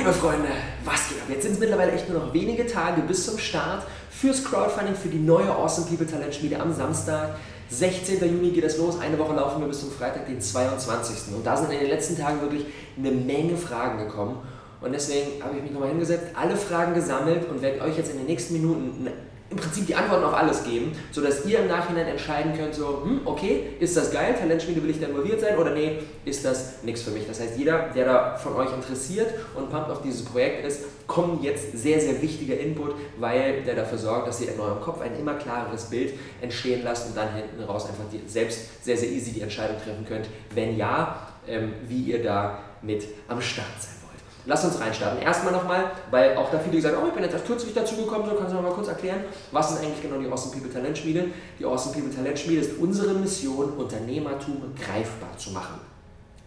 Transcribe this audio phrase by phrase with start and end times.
[0.00, 0.48] liebe Freunde,
[0.82, 1.28] was geht ab?
[1.28, 5.10] Jetzt sind es mittlerweile echt nur noch wenige Tage bis zum Start fürs Crowdfunding für
[5.10, 7.36] die neue Awesome People Talent Schmiede am Samstag.
[7.68, 8.18] 16.
[8.18, 8.98] Juni geht es los.
[8.98, 11.34] Eine Woche laufen wir bis zum Freitag, den 22.
[11.34, 12.64] Und da sind in den letzten Tagen wirklich
[12.96, 14.38] eine Menge Fragen gekommen.
[14.80, 18.16] Und deswegen habe ich mich nochmal hingesetzt, alle Fragen gesammelt und werde euch jetzt in
[18.16, 19.06] den nächsten Minuten
[19.50, 23.22] im Prinzip die Antworten auf alles geben, sodass ihr im Nachhinein entscheiden könnt, so, hm,
[23.24, 27.02] okay, ist das geil, Talentschmiede will ich da involviert sein oder nee, ist das nichts
[27.02, 27.26] für mich.
[27.26, 31.42] Das heißt, jeder, der da von euch interessiert und pumped auf dieses Projekt ist, kommt
[31.42, 35.18] jetzt sehr, sehr wichtiger Input, weil der dafür sorgt, dass ihr in eurem Kopf ein
[35.18, 39.40] immer klareres Bild entstehen lasst und dann hinten raus einfach selbst sehr, sehr easy die
[39.40, 43.99] Entscheidung treffen könnt, wenn ja, ähm, wie ihr da mit am Start seid.
[44.46, 45.22] Lass uns reinstarten.
[45.22, 47.96] Erstmal nochmal, weil auch da viele gesagt haben, oh, ich bin jetzt erst kürzlich dazu
[47.96, 49.20] gekommen, so kannst du noch mal kurz erklären,
[49.52, 51.26] was ist eigentlich genau die Awesome People Talent Schmiede?
[51.58, 55.80] Die Awesome People Talent Schmiede ist unsere Mission, Unternehmertum greifbar zu machen.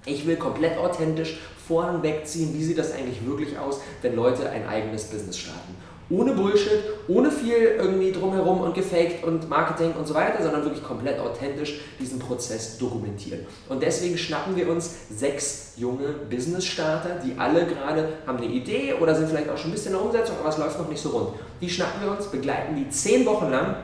[0.06, 4.68] Ich will komplett authentisch vorhang wegziehen, wie sieht das eigentlich wirklich aus, wenn Leute ein
[4.68, 5.76] eigenes Business starten
[6.10, 10.84] ohne Bullshit, ohne viel irgendwie drumherum und gefaked und Marketing und so weiter, sondern wirklich
[10.84, 13.46] komplett authentisch diesen Prozess dokumentieren.
[13.70, 19.16] Und deswegen schnappen wir uns sechs junge Business-Starter, die alle gerade haben eine Idee oder
[19.16, 21.10] sind vielleicht auch schon ein bisschen in der Umsetzung, aber es läuft noch nicht so
[21.10, 21.30] rund.
[21.62, 23.76] Die schnappen wir uns, begleiten die zehn Wochen lang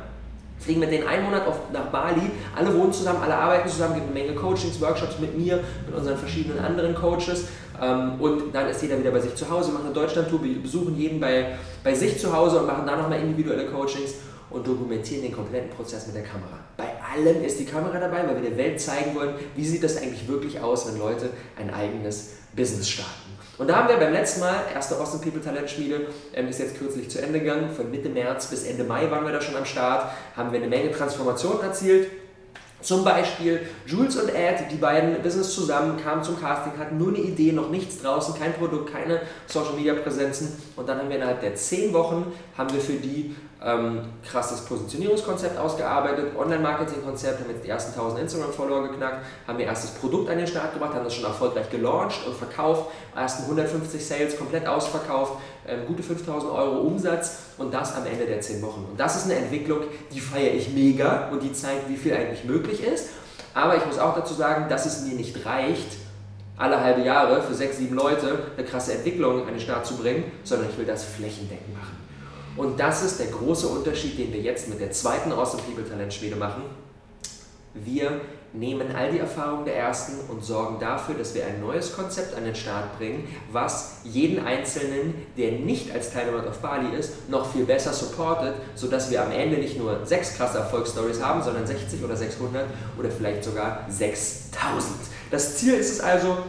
[0.59, 4.07] fliegen mit denen einen Monat auf, nach Bali, alle wohnen zusammen, alle arbeiten zusammen, gibt
[4.07, 7.45] eine Menge Coachings, Workshops mit mir, mit unseren verschiedenen anderen Coaches
[7.79, 11.57] und dann ist jeder wieder bei sich zu Hause, machen eine Deutschlandtour, besuchen jeden bei,
[11.83, 14.15] bei sich zu Hause und machen dann nochmal individuelle Coachings
[14.49, 16.59] und dokumentieren den kompletten Prozess mit der Kamera.
[16.75, 19.97] Bei allem ist die Kamera dabei, weil wir der Welt zeigen wollen, wie sieht das
[19.97, 23.29] eigentlich wirklich aus, wenn Leute ein eigenes Business starten.
[23.57, 26.77] Und da haben wir beim letzten Mal, erste Austin People Talent Schmiede, ähm, ist jetzt
[26.79, 27.69] kürzlich zu Ende gegangen.
[27.69, 30.69] Von Mitte März bis Ende Mai waren wir da schon am Start, haben wir eine
[30.69, 32.07] Menge Transformation erzielt.
[32.81, 37.19] Zum Beispiel Jules und Ed, die beiden Business zusammen, kamen zum Casting, hatten nur eine
[37.19, 40.61] Idee, noch nichts draußen, kein Produkt, keine Social Media Präsenzen.
[40.77, 45.57] Und dann haben wir innerhalb der zehn Wochen haben wir für die ähm, krasses Positionierungskonzept
[45.57, 50.47] ausgearbeitet, Online-Marketing-Konzept, haben jetzt die ersten 1000 Instagram-Follower geknackt, haben ihr erstes Produkt an den
[50.47, 55.33] Start gebracht, haben das schon erfolgreich gelauncht und verkauft, ersten 150 Sales komplett ausverkauft,
[55.67, 58.85] ähm, gute 5000 Euro Umsatz und das am Ende der 10 Wochen.
[58.89, 59.81] Und das ist eine Entwicklung,
[60.13, 63.09] die feiere ich mega und die zeigt, wie viel eigentlich möglich ist.
[63.53, 65.97] Aber ich muss auch dazu sagen, dass es mir nicht reicht,
[66.55, 70.25] alle halbe Jahre für sechs, sieben Leute eine krasse Entwicklung an den Start zu bringen,
[70.43, 71.98] sondern ich will das flächendeckend machen.
[72.59, 76.13] Und das ist der große Unterschied, den wir jetzt mit der zweiten Awesome People Talent
[76.13, 76.63] Schmiede machen.
[77.73, 78.19] Wir
[78.51, 82.43] nehmen all die Erfahrungen der ersten und sorgen dafür, dass wir ein neues Konzept an
[82.43, 87.63] den Start bringen, was jeden Einzelnen, der nicht als Teilnehmer auf Bali ist, noch viel
[87.63, 92.17] besser supportet, sodass wir am Ende nicht nur sechs krasse Erfolgsstories haben, sondern 60 oder
[92.17, 92.65] 600
[92.97, 94.97] oder vielleicht sogar 6000.
[95.31, 96.39] Das Ziel ist es also,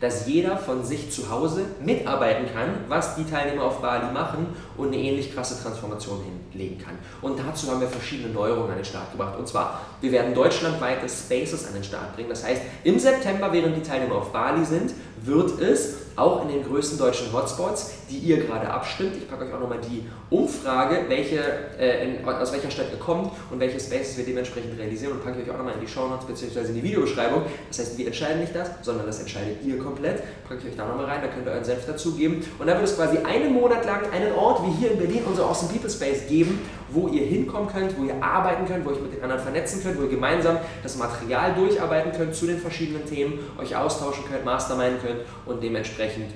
[0.00, 4.88] dass jeder von sich zu Hause mitarbeiten kann, was die Teilnehmer auf Bali machen und
[4.88, 6.20] eine ähnlich krasse Transformation
[6.52, 6.98] hinlegen kann.
[7.22, 9.38] Und dazu haben wir verschiedene Neuerungen an den Start gebracht.
[9.38, 12.28] Und zwar, wir werden deutschlandweite Spaces an den Start bringen.
[12.28, 14.92] Das heißt, im September, während die Teilnehmer auf Bali sind,
[15.24, 19.16] wird es auch in den größten deutschen Hotspots, die ihr gerade abstimmt.
[19.16, 21.40] Ich packe euch auch nochmal die Umfrage, welche,
[21.78, 25.40] äh, in, aus welcher Stadt ihr kommt und welche Spaces wir dementsprechend realisieren und packe
[25.40, 26.68] ich euch auch nochmal in die Show Notes bzw.
[26.68, 27.42] in die Videobeschreibung.
[27.68, 30.22] Das heißt, wir entscheiden nicht das, sondern das entscheidet ihr komplett.
[30.48, 32.42] Packe ich euch da nochmal rein, da könnt ihr euren Senf dazugeben.
[32.58, 35.44] Und da wird es quasi einen Monat lang einen Ort wie hier in Berlin, unser
[35.44, 39.02] Awesome People Space, geben, wo ihr hinkommen könnt, wo ihr arbeiten könnt, wo ihr euch
[39.02, 43.04] mit den anderen vernetzen könnt, wo ihr gemeinsam das Material durcharbeiten könnt zu den verschiedenen
[43.04, 45.05] Themen, euch austauschen könnt, masterminden könnt
[45.46, 46.32] und dementsprechend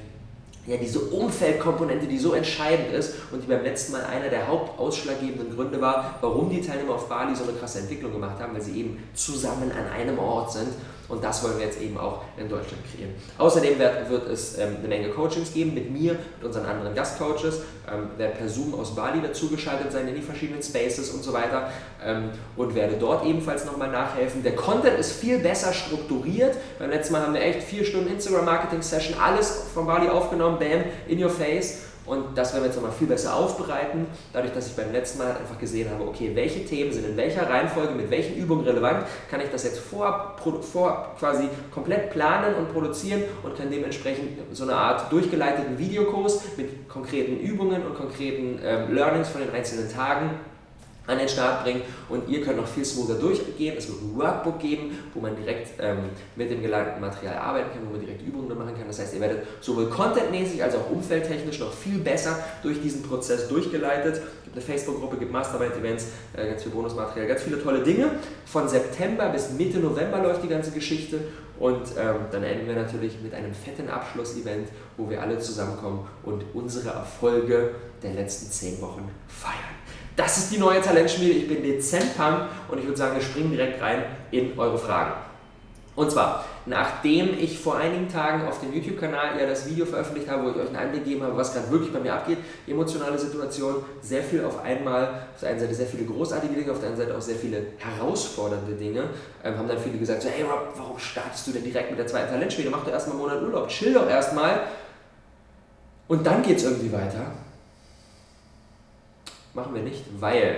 [0.70, 5.56] ja, diese Umfeldkomponente, die so entscheidend ist und die beim letzten Mal einer der hauptausschlaggebenden
[5.56, 8.78] Gründe war, warum die Teilnehmer auf Bali so eine krasse Entwicklung gemacht haben, weil sie
[8.78, 10.68] eben zusammen an einem Ort sind
[11.10, 13.14] und das wollen wir jetzt eben auch in Deutschland kreieren.
[13.36, 17.62] Außerdem wird, wird es ähm, eine Menge Coachings geben mit mir, mit unseren anderen Gastcoaches,
[17.92, 21.70] ähm, werde per Zoom aus Bali dazugeschaltet sein in die verschiedenen Spaces und so weiter
[22.04, 24.44] ähm, und werde dort ebenfalls nochmal nachhelfen.
[24.44, 26.56] Der Content ist viel besser strukturiert.
[26.78, 31.22] Beim letzten Mal haben wir echt vier Stunden Instagram-Marketing-Session, alles von Bali aufgenommen, bam, in
[31.22, 31.90] your face.
[32.06, 35.36] Und das werden wir jetzt nochmal viel besser aufbereiten, dadurch, dass ich beim letzten Mal
[35.36, 39.40] einfach gesehen habe, okay, welche Themen sind in welcher Reihenfolge, mit welchen Übungen relevant, kann
[39.40, 40.34] ich das jetzt vor,
[40.72, 46.88] vor quasi komplett planen und produzieren und kann dementsprechend so eine Art durchgeleiteten Videokurs mit
[46.88, 50.30] konkreten Übungen und konkreten ähm, Learnings von den einzelnen Tagen
[51.10, 53.76] an den Start bringen und ihr könnt noch viel smoother durchgehen.
[53.76, 57.86] Es wird ein Workbook geben, wo man direkt ähm, mit dem gelernten Material arbeiten kann,
[57.86, 58.86] wo man direkt Übungen machen kann.
[58.86, 63.48] Das heißt, ihr werdet sowohl contentmäßig als auch umfeldtechnisch noch viel besser durch diesen Prozess
[63.48, 64.16] durchgeleitet.
[64.16, 68.10] Es gibt eine Facebook-Gruppe, gibt Mastermind-Events, äh, ganz viel Bonusmaterial, ganz viele tolle Dinge.
[68.46, 71.18] Von September bis Mitte November läuft die ganze Geschichte
[71.60, 76.42] Und ähm, dann enden wir natürlich mit einem fetten Abschlussevent, wo wir alle zusammenkommen und
[76.54, 79.79] unsere Erfolge der letzten zehn Wochen feiern.
[80.16, 81.32] Das ist die neue Talentschmiede.
[81.32, 85.12] Ich bin dezent punk und ich würde sagen, wir springen direkt rein in eure Fragen.
[85.96, 90.44] Und zwar, nachdem ich vor einigen Tagen auf dem YouTube-Kanal ja das Video veröffentlicht habe,
[90.44, 93.84] wo ich euch einen Einblick gegeben habe, was gerade wirklich bei mir abgeht, emotionale Situation,
[94.00, 97.08] sehr viel auf einmal, auf der einen Seite sehr viele großartige Dinge, auf der anderen
[97.08, 99.10] Seite auch sehr viele herausfordernde Dinge,
[99.44, 102.06] ähm, haben dann viele gesagt, so, hey Rob, warum startest du denn direkt mit der
[102.06, 102.70] zweiten Talentschmiede?
[102.70, 104.62] Mach doch erstmal einen Monat Urlaub, chill doch erstmal
[106.08, 107.32] und dann geht es irgendwie weiter.
[109.60, 110.56] Machen wir nicht, weil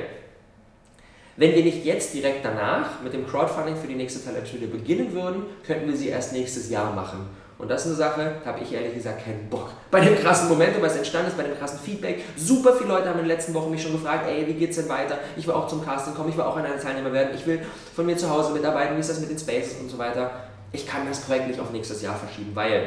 [1.36, 5.42] wenn wir nicht jetzt direkt danach mit dem Crowdfunding für die nächste Talentschule beginnen würden,
[5.66, 7.26] könnten wir sie erst nächstes Jahr machen.
[7.58, 9.70] Und das ist eine Sache, da habe ich ehrlich gesagt keinen Bock.
[9.90, 13.18] Bei dem krassen Momentum, was entstanden ist, bei dem krassen Feedback, super viele Leute haben
[13.18, 15.18] in den letzten Wochen mich schon gefragt, ey, wie geht's denn weiter?
[15.36, 17.60] Ich will auch zum Casting kommen, ich will auch einer Teilnehmer werden, ich will
[17.96, 20.30] von mir zu Hause mitarbeiten, wie ist das mit den Spaces und so weiter.
[20.70, 22.84] Ich kann das Projekt nicht auf nächstes Jahr verschieben, weil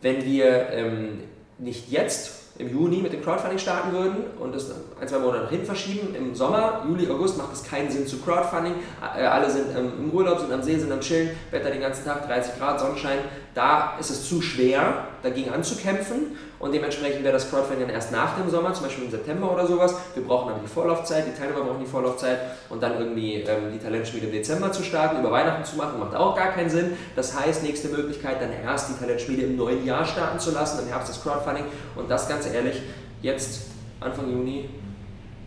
[0.00, 1.20] wenn wir ähm,
[1.58, 4.70] nicht jetzt im Juni mit dem Crowdfunding starten würden und das
[5.00, 8.74] ein, zwei Monate hin verschieben, im Sommer, Juli, August macht es keinen Sinn zu Crowdfunding.
[9.16, 12.26] Äh, alle sind im Urlaub, sind am See, sind am Chillen, Wetter den ganzen Tag,
[12.26, 13.18] 30 Grad, Sonnenschein.
[13.54, 18.38] Da ist es zu schwer, dagegen anzukämpfen und dementsprechend wäre das Crowdfunding dann erst nach
[18.38, 19.96] dem Sommer, zum Beispiel im September oder sowas.
[20.14, 22.38] Wir brauchen aber die Vorlaufzeit, die Teilnehmer brauchen die Vorlaufzeit
[22.68, 26.14] und dann irgendwie ähm, die Talentschmiede im Dezember zu starten, über Weihnachten zu machen, macht
[26.14, 26.92] auch gar keinen Sinn.
[27.16, 30.86] Das heißt, nächste Möglichkeit, dann erst die Talentschmiede im neuen Jahr starten zu lassen, im
[30.86, 31.64] Herbst das Crowdfunding
[31.96, 32.80] und das ganz ehrlich,
[33.22, 33.62] jetzt
[33.98, 34.70] Anfang Juni,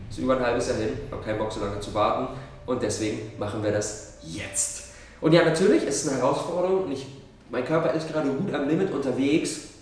[0.10, 2.28] ist über ein halbes Jahr hin, habe keinen Bock so lange zu warten
[2.66, 4.90] und deswegen machen wir das jetzt.
[5.22, 7.08] Und ja, natürlich ist es eine Herausforderung ich
[7.50, 9.75] mein Körper ist gerade gut am Limit unterwegs,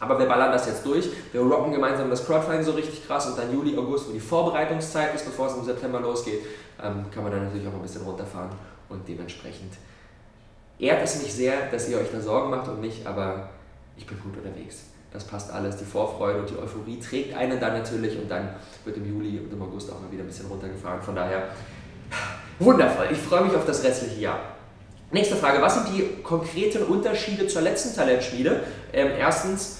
[0.00, 1.08] aber wir ballern das jetzt durch.
[1.32, 5.14] Wir rocken gemeinsam das Crowdfunding so richtig krass und dann Juli, August, wo die Vorbereitungszeit
[5.14, 6.40] ist, bevor es im September losgeht,
[6.82, 8.50] ähm, kann man dann natürlich auch ein bisschen runterfahren
[8.88, 9.72] und dementsprechend
[10.78, 13.50] ehrt es mich sehr, dass ihr euch da Sorgen macht und mich, aber
[13.96, 14.84] ich bin gut unterwegs.
[15.12, 15.76] Das passt alles.
[15.76, 18.50] Die Vorfreude und die Euphorie trägt einen dann natürlich und dann
[18.84, 21.00] wird im Juli und im August auch mal wieder ein bisschen runtergefahren.
[21.00, 21.44] Von daher
[22.58, 23.08] wundervoll.
[23.10, 24.40] Ich freue mich auf das restliche Jahr.
[25.10, 28.62] Nächste Frage, was sind die konkreten Unterschiede zur letzten Talentschmiede?
[28.92, 29.78] Ähm, erstens,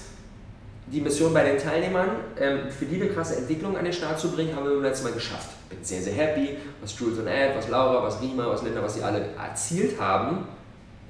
[0.91, 2.09] die Mission bei den Teilnehmern,
[2.39, 5.05] ähm, für die eine krasse Entwicklung an den Start zu bringen, haben wir beim letzten
[5.05, 5.49] Mal geschafft.
[5.69, 8.95] Bin sehr, sehr happy, was Jules und Ed, was Laura, was Rima, was Linda, was
[8.95, 10.47] sie alle erzielt haben.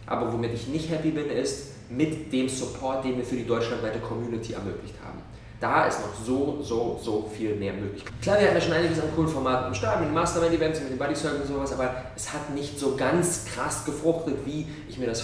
[0.05, 3.99] Aber womit ich nicht happy bin, ist mit dem Support, den wir für die deutschlandweite
[3.99, 5.19] Community ermöglicht haben.
[5.59, 8.05] Da ist noch so, so, so viel mehr möglich.
[8.21, 10.91] Klar, wir hatten ja schon einiges an coolen Formaten im Start, mit den Mastermind-Events, mit
[10.91, 14.97] den Buddy Circle und sowas, aber es hat nicht so ganz krass gefruchtet, wie ich
[14.97, 15.21] mir das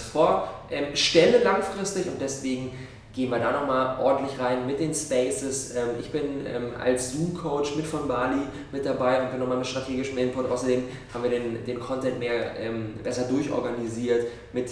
[0.68, 2.72] vorstelle langfristig und deswegen
[3.16, 5.74] gehen wir da nochmal ordentlich rein mit den Spaces.
[5.74, 9.66] Ähm, ich bin ähm, als Zoom-Coach mit von Bali mit dabei und bin nochmal mit
[9.66, 10.50] strategischem Input.
[10.50, 10.84] Außerdem
[11.14, 14.66] haben wir den, den Content mehr ähm, besser durchorganisiert mit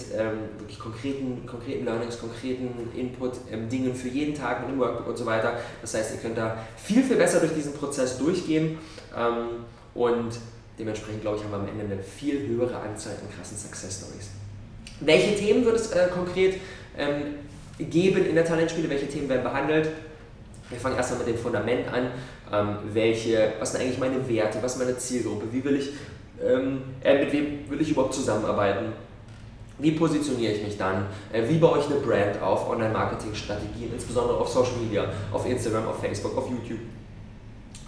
[0.59, 3.33] wirklich konkreten, konkreten Learnings, konkreten Input,
[3.71, 5.53] Dingen für jeden Tag mit dem Workbook und so weiter.
[5.81, 8.79] Das heißt, ihr könnt da viel, viel besser durch diesen Prozess durchgehen
[9.93, 10.39] und
[10.79, 14.29] dementsprechend, glaube ich, haben wir am Ende eine viel höhere Anzahl an krassen Success Stories.
[14.99, 16.55] Welche Themen wird es äh, konkret
[16.97, 17.35] ähm,
[17.79, 19.89] geben in der Talentspiele, welche Themen werden behandelt.
[20.69, 22.07] Wir fangen erstmal mit dem Fundament an.
[22.51, 25.89] Ähm, welche, was sind eigentlich meine Werte, was ist meine Zielgruppe, wie will ich,
[26.43, 28.93] ähm, äh, mit wem will ich überhaupt zusammenarbeiten,
[29.79, 34.47] wie positioniere ich mich dann, äh, wie baue ich eine Brand auf, Online-Marketing-Strategien, insbesondere auf
[34.47, 36.79] Social Media, auf Instagram, auf Facebook, auf YouTube.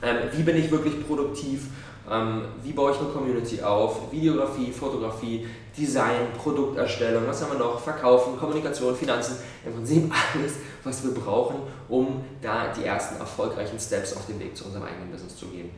[0.03, 1.67] Ähm, wie bin ich wirklich produktiv,
[2.11, 5.45] ähm, wie baue ich eine Community auf, Videografie, Fotografie,
[5.77, 10.53] Design, Produkterstellung, was haben wir noch, Verkaufen, Kommunikation, Finanzen, im Prinzip alles,
[10.83, 15.11] was wir brauchen, um da die ersten erfolgreichen Steps auf dem Weg zu unserem eigenen
[15.11, 15.69] Business zu gehen.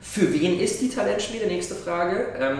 [0.00, 1.46] Für wen ist die Talentschmiede?
[1.46, 2.26] Nächste Frage.
[2.38, 2.58] Ähm,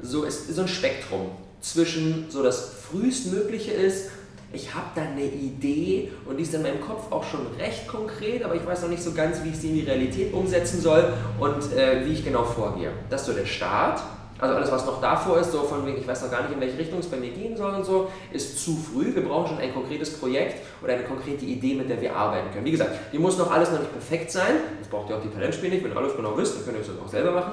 [0.00, 4.10] so ist so ein Spektrum zwischen so das frühestmögliche ist,
[4.52, 8.44] ich habe da eine Idee und die ist in meinem Kopf auch schon recht konkret,
[8.44, 11.12] aber ich weiß noch nicht so ganz, wie ich sie in die Realität umsetzen soll
[11.40, 12.92] und äh, wie ich genau vorgehe.
[13.10, 14.00] Das ist so der Start.
[14.44, 16.60] Also alles, was noch davor ist, so von wegen, ich weiß noch gar nicht, in
[16.60, 19.14] welche Richtung es bei mir gehen soll und so, ist zu früh.
[19.14, 22.66] Wir brauchen schon ein konkretes Projekt oder eine konkrete Idee, mit der wir arbeiten können.
[22.66, 24.56] Wie gesagt, die muss noch alles noch nicht perfekt sein.
[24.78, 25.84] Das braucht ihr auch die Talentspiele nicht.
[25.84, 27.52] Wenn ihr alles genau wisst, dann könnt ihr es auch selber machen.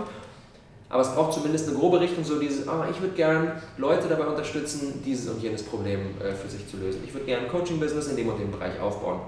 [0.90, 4.28] Aber es braucht zumindest eine grobe Richtung, so dieses, ah, ich würde gern Leute dabei
[4.28, 7.02] unterstützen, dieses und jenes Problem äh, für sich zu lösen.
[7.06, 9.22] Ich würde gern ein Coaching-Business in dem und dem Bereich aufbauen.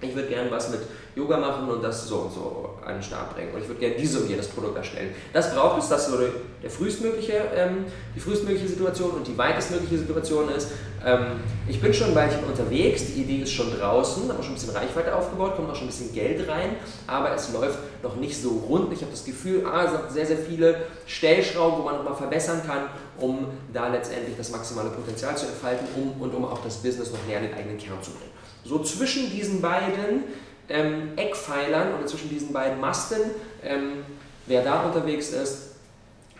[0.00, 0.80] Ich würde gern was mit
[1.16, 3.52] Yoga machen und das so und so an den Start bringen.
[3.52, 5.12] Und ich würde gerne dieses und jenes Produkt erstellen.
[5.32, 6.18] Das braucht es, das ist so
[6.62, 10.68] der frühestmögliche, ähm, die frühestmögliche Situation und die weitestmögliche Situation ist,
[11.04, 14.54] Ähm, ich bin schon ein Weilchen unterwegs, die Idee ist schon draußen, habe schon ein
[14.54, 16.76] bisschen Reichweite aufgebaut, kommt auch schon ein bisschen Geld rein,
[17.06, 18.92] aber es läuft noch nicht so rund.
[18.92, 20.76] Ich habe das Gefühl, ah, es hat sehr, sehr viele
[21.06, 22.88] Stellschrauben, wo man nochmal verbessern kann,
[23.18, 27.24] um da letztendlich das maximale Potenzial zu entfalten um, und um auch das Business noch
[27.28, 28.27] näher in den eigenen Kern zu bringen.
[28.68, 30.24] So zwischen diesen beiden
[30.68, 33.18] ähm, Eckpfeilern oder zwischen diesen beiden Masten,
[33.64, 34.04] ähm,
[34.46, 35.76] wer da unterwegs ist,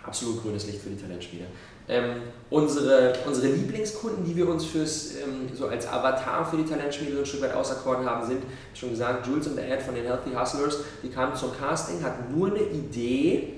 [0.04, 1.46] absolut grünes Licht für die Talentspiele.
[1.90, 2.16] Ähm,
[2.50, 7.20] unsere, unsere Lieblingskunden, die wir uns fürs, ähm, so als Avatar für die Talentschmiede so
[7.20, 8.42] ein Stück weit auserkoren haben, sind,
[8.74, 10.80] schon gesagt, Jules und der Ad von den Healthy Hustlers.
[11.02, 13.54] Die kamen zum Casting, hatten nur eine Idee,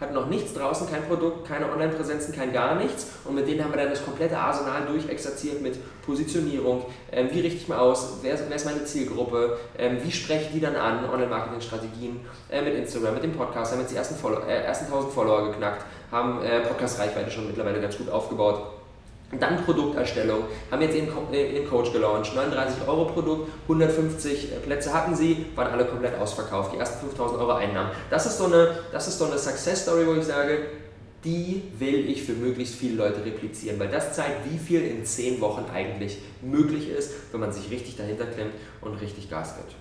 [0.00, 3.06] hatten noch nichts draußen, kein Produkt, keine Online-Präsenzen, kein gar nichts.
[3.24, 7.58] Und mit denen haben wir dann das komplette Arsenal durchexerziert mit Positionierung, ähm, wie richte
[7.58, 11.08] ich mal aus, wer, wer ist meine Zielgruppe, ähm, wie spreche ich die dann an,
[11.08, 12.20] Online-Marketing-Strategien
[12.50, 15.50] äh, mit Instagram, mit dem Podcast, haben jetzt die ersten, Follow äh, ersten 1000 Follower
[15.50, 18.73] geknackt, haben äh, Podcast-Reichweite schon mittlerweile ganz gut aufgebaut.
[19.40, 24.56] Dann Produkterstellung, haben jetzt ihren, Co äh, ihren Coach gelauncht, 39 Euro Produkt, 150 äh,
[24.56, 27.90] Plätze hatten sie, waren alle komplett ausverkauft, die ersten 5000 Euro Einnahmen.
[28.10, 30.58] Das ist so eine, das ist so eine Success Story, wo ich sage,
[31.24, 35.40] die will ich für möglichst viele Leute replizieren, weil das zeigt, wie viel in 10
[35.40, 38.52] Wochen eigentlich möglich ist, wenn man sich richtig dahinter klemmt
[38.82, 39.74] und richtig Gas gibt.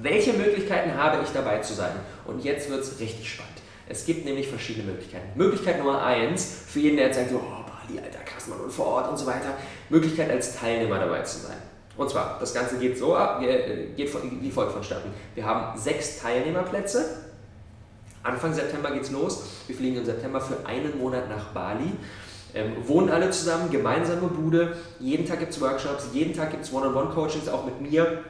[0.00, 1.92] Welche Möglichkeiten habe ich dabei zu sein?
[2.26, 3.54] Und jetzt wird es richtig spannend.
[3.88, 5.36] Es gibt nämlich verschiedene Möglichkeiten.
[5.36, 9.10] Möglichkeit Nummer 1, für jeden, der jetzt sagt, oh, Bali, alter Kassmann und vor Ort
[9.10, 9.56] und so weiter,
[9.88, 11.56] Möglichkeit als Teilnehmer dabei zu sein.
[11.96, 15.10] Und zwar, das Ganze geht so ab, äh, geht wie folgt vonstatten.
[15.34, 17.04] Wir haben sechs Teilnehmerplätze.
[18.22, 19.44] Anfang September geht's los.
[19.66, 21.92] Wir fliegen im September für einen Monat nach Bali.
[22.54, 24.76] Ähm, wohnen alle zusammen, gemeinsame Bude.
[24.98, 28.24] Jeden Tag gibt es Workshops, jeden Tag gibt es One-on-One-Coachings, auch mit mir.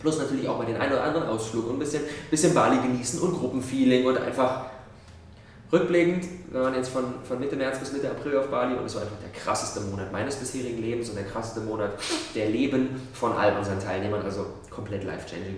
[0.00, 3.20] Plus natürlich auch mal den einen oder anderen Ausflug und ein bisschen, bisschen Bali genießen
[3.20, 4.66] und Gruppenfeeling und einfach
[5.72, 8.94] Rückblickend, wir waren jetzt von, von Mitte März bis Mitte April auf Bali und es
[8.94, 11.92] war einfach der krasseste Monat meines bisherigen Lebens und der krasseste Monat
[12.34, 15.56] der Leben von all unseren Teilnehmern, also komplett life-changing.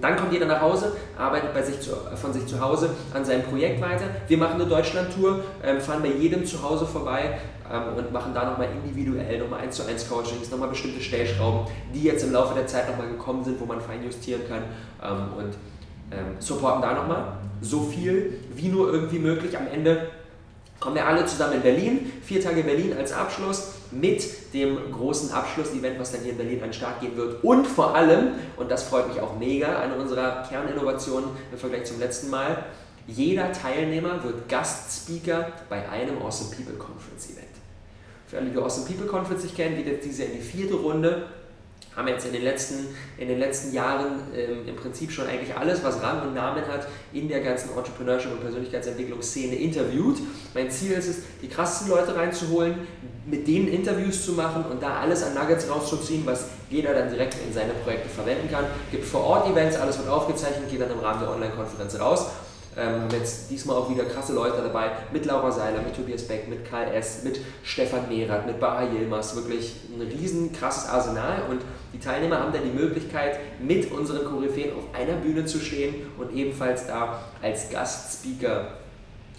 [0.00, 3.42] Dann kommt jeder nach Hause, arbeitet bei sich zu, von sich zu Hause an seinem
[3.44, 4.04] Projekt weiter.
[4.28, 7.38] Wir machen eine Deutschland-Tour, ähm, fahren bei jedem zu Hause vorbei
[7.72, 12.02] ähm, und machen da nochmal individuell, nochmal 1 zu 1 Coachings, nochmal bestimmte Stellschrauben, die
[12.02, 14.64] jetzt im Laufe der Zeit nochmal gekommen sind, wo man fein justieren kann.
[15.02, 15.54] Ähm, und
[16.10, 19.56] ähm, supporten da nochmal so viel wie nur irgendwie möglich.
[19.56, 20.08] Am Ende
[20.78, 25.98] kommen wir alle zusammen in Berlin, vier Tage Berlin als Abschluss mit dem großen Abschluss-Event,
[25.98, 27.42] was dann hier in Berlin an den Start gehen wird.
[27.42, 31.98] Und vor allem, und das freut mich auch mega, eine unserer Kerninnovationen im Vergleich zum
[31.98, 32.64] letzten Mal,
[33.06, 37.46] jeder Teilnehmer wird Gastspeaker bei einem Awesome People Conference Event.
[38.26, 41.26] Für alle, die Awesome People Conference nicht kennen, geht jetzt diese in die vierte Runde
[41.96, 45.82] haben jetzt in den letzten, in den letzten Jahren ähm, im Prinzip schon eigentlich alles,
[45.82, 50.18] was Rang und Namen hat, in der ganzen Entrepreneurship und Persönlichkeitsentwicklungsszene interviewt.
[50.54, 52.86] Mein Ziel ist es, die krassesten Leute reinzuholen,
[53.24, 57.34] mit denen Interviews zu machen und da alles an Nuggets rauszuziehen, was jeder dann direkt
[57.46, 58.66] in seine Projekte verwenden kann.
[58.90, 62.26] Gibt vor Ort Events, alles wird aufgezeichnet, geht dann im Rahmen der Online-Konferenz raus.
[62.76, 66.46] Ähm, haben jetzt diesmal auch wieder krasse Leute dabei, mit Laura Seiler, mit Tobias Beck,
[66.48, 71.42] mit Karl S., mit Stefan Mehrath, mit Baha Yilmaz, wirklich ein riesen krasses Arsenal.
[71.48, 71.62] Und
[71.94, 76.34] die Teilnehmer haben dann die Möglichkeit, mit unseren Koryphäen auf einer Bühne zu stehen und
[76.34, 78.72] ebenfalls da als Gastspeaker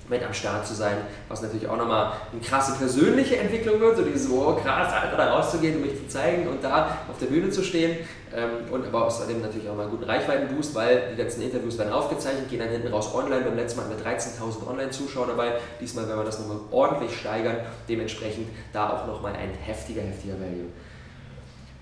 [0.10, 0.98] mit am Start zu sein,
[1.28, 5.34] was natürlich auch nochmal eine krasse persönliche Entwicklung wird, so dieses, oh krass, Alter, da
[5.34, 7.98] rauszugehen und mich zu zeigen und da auf der Bühne zu stehen
[8.34, 11.92] ähm, und aber außerdem natürlich auch mal einen guten Reichweitenboost, weil die letzten Interviews werden
[11.92, 16.08] aufgezeichnet, gehen dann hinten raus online, beim letzten Mal hatten wir 13.000 Online-Zuschauer dabei, diesmal
[16.08, 17.58] werden wir das nochmal ordentlich steigern,
[17.90, 20.68] dementsprechend da auch nochmal ein heftiger, heftiger Value.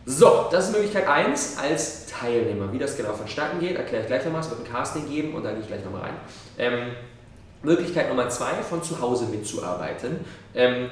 [0.07, 2.71] So, das ist Möglichkeit 1 als Teilnehmer.
[2.71, 4.41] Wie das genau vonstatten geht, erkläre ich gleich nochmal.
[4.41, 6.13] Es wird ein Casting geben und da gehe ich gleich nochmal rein.
[6.59, 6.91] Ähm,
[7.65, 10.19] Möglichkeit Nummer zwei, von zu Hause mitzuarbeiten.
[10.53, 10.89] Ähm,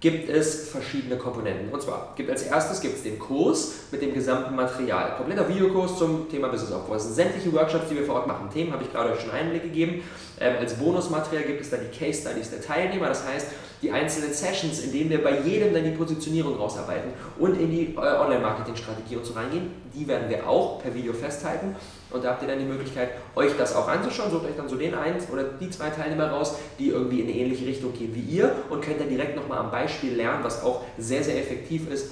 [0.00, 1.70] gibt es verschiedene Komponenten.
[1.70, 5.16] Und zwar gibt als erstes gibt es den Kurs mit dem gesamten Material.
[5.16, 6.94] Kompletter Videokurs zum Thema Business Aufbau.
[6.94, 8.50] Das sind sämtliche Workshops, die wir vor Ort machen.
[8.52, 10.02] Themen habe ich gerade euch schon Einblick gegeben.
[10.38, 13.08] Ähm, als Bonusmaterial gibt es dann die Case Studies der Teilnehmer.
[13.08, 13.48] Das heißt,
[13.86, 17.94] die einzelnen Sessions, in denen wir bei jedem dann die Positionierung rausarbeiten und in die
[17.94, 21.76] äh, Online-Marketing-Strategie und so reingehen, die werden wir auch per Video festhalten.
[22.10, 24.30] Und da habt ihr dann die Möglichkeit, euch das auch anzuschauen.
[24.30, 27.36] Sucht euch dann so den einen oder die zwei Teilnehmer raus, die irgendwie in eine
[27.36, 30.82] ähnliche Richtung gehen wie ihr und könnt dann direkt nochmal am Beispiel lernen, was auch
[30.98, 32.10] sehr, sehr effektiv ist,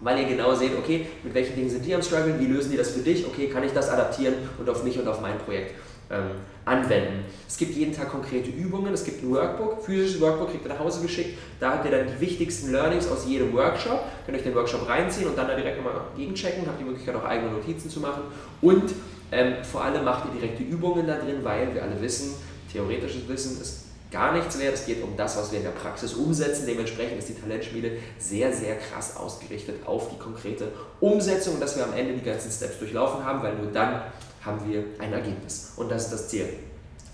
[0.00, 2.76] weil ihr genau seht, okay, mit welchen Dingen sind die am struggeln, wie lösen die
[2.76, 5.74] das für dich, okay, kann ich das adaptieren und auf mich und auf mein Projekt
[6.10, 6.30] ähm,
[6.64, 7.24] anwenden.
[7.46, 10.78] Es gibt jeden Tag konkrete Übungen, es gibt ein Workbook, physisches Workbook kriegt ihr nach
[10.78, 14.54] Hause geschickt, da habt ihr dann die wichtigsten Learnings aus jedem Workshop, könnt euch den
[14.54, 18.00] Workshop reinziehen und dann da direkt nochmal gegenchecken, habt die Möglichkeit auch eigene Notizen zu
[18.00, 18.22] machen
[18.60, 18.92] und
[19.32, 22.34] ähm, vor allem macht ihr direkte Übungen da drin, weil wir alle wissen,
[22.72, 23.84] theoretisches Wissen ist
[24.14, 24.74] gar nichts wert.
[24.74, 26.66] Es geht um das, was wir in der Praxis umsetzen.
[26.66, 30.68] Dementsprechend ist die Talentschmiede sehr, sehr krass ausgerichtet auf die konkrete
[31.00, 34.02] Umsetzung, dass wir am Ende die ganzen Steps durchlaufen haben, weil nur dann
[34.44, 35.72] haben wir ein Ergebnis.
[35.76, 36.48] Und das ist das Ziel.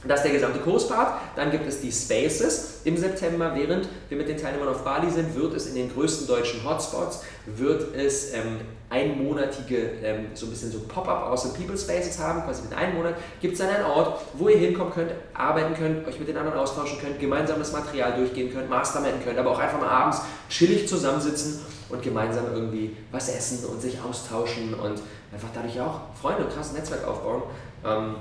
[0.05, 1.21] Das ist der gesamte Kurspart.
[1.37, 3.53] Dann gibt es die Spaces im September.
[3.55, 7.23] Während wir mit den Teilnehmern auf Bali sind, wird es in den größten deutschen Hotspots,
[7.45, 12.43] wird es ähm, einmonatige, ähm, so ein bisschen so Pop-up aus den People Spaces haben.
[12.43, 16.09] Quasi mit einem Monat gibt es dann einen Ort, wo ihr hinkommen könnt, arbeiten könnt,
[16.09, 19.79] euch mit den anderen austauschen könnt, gemeinsames Material durchgehen könnt, masterminden könnt, aber auch einfach
[19.79, 21.61] mal abends chillig zusammensitzen
[21.91, 26.73] und gemeinsam irgendwie was essen und sich austauschen und einfach dadurch auch Freunde und krasses
[26.73, 27.43] Netzwerk aufbauen.
[27.85, 28.17] Ähm,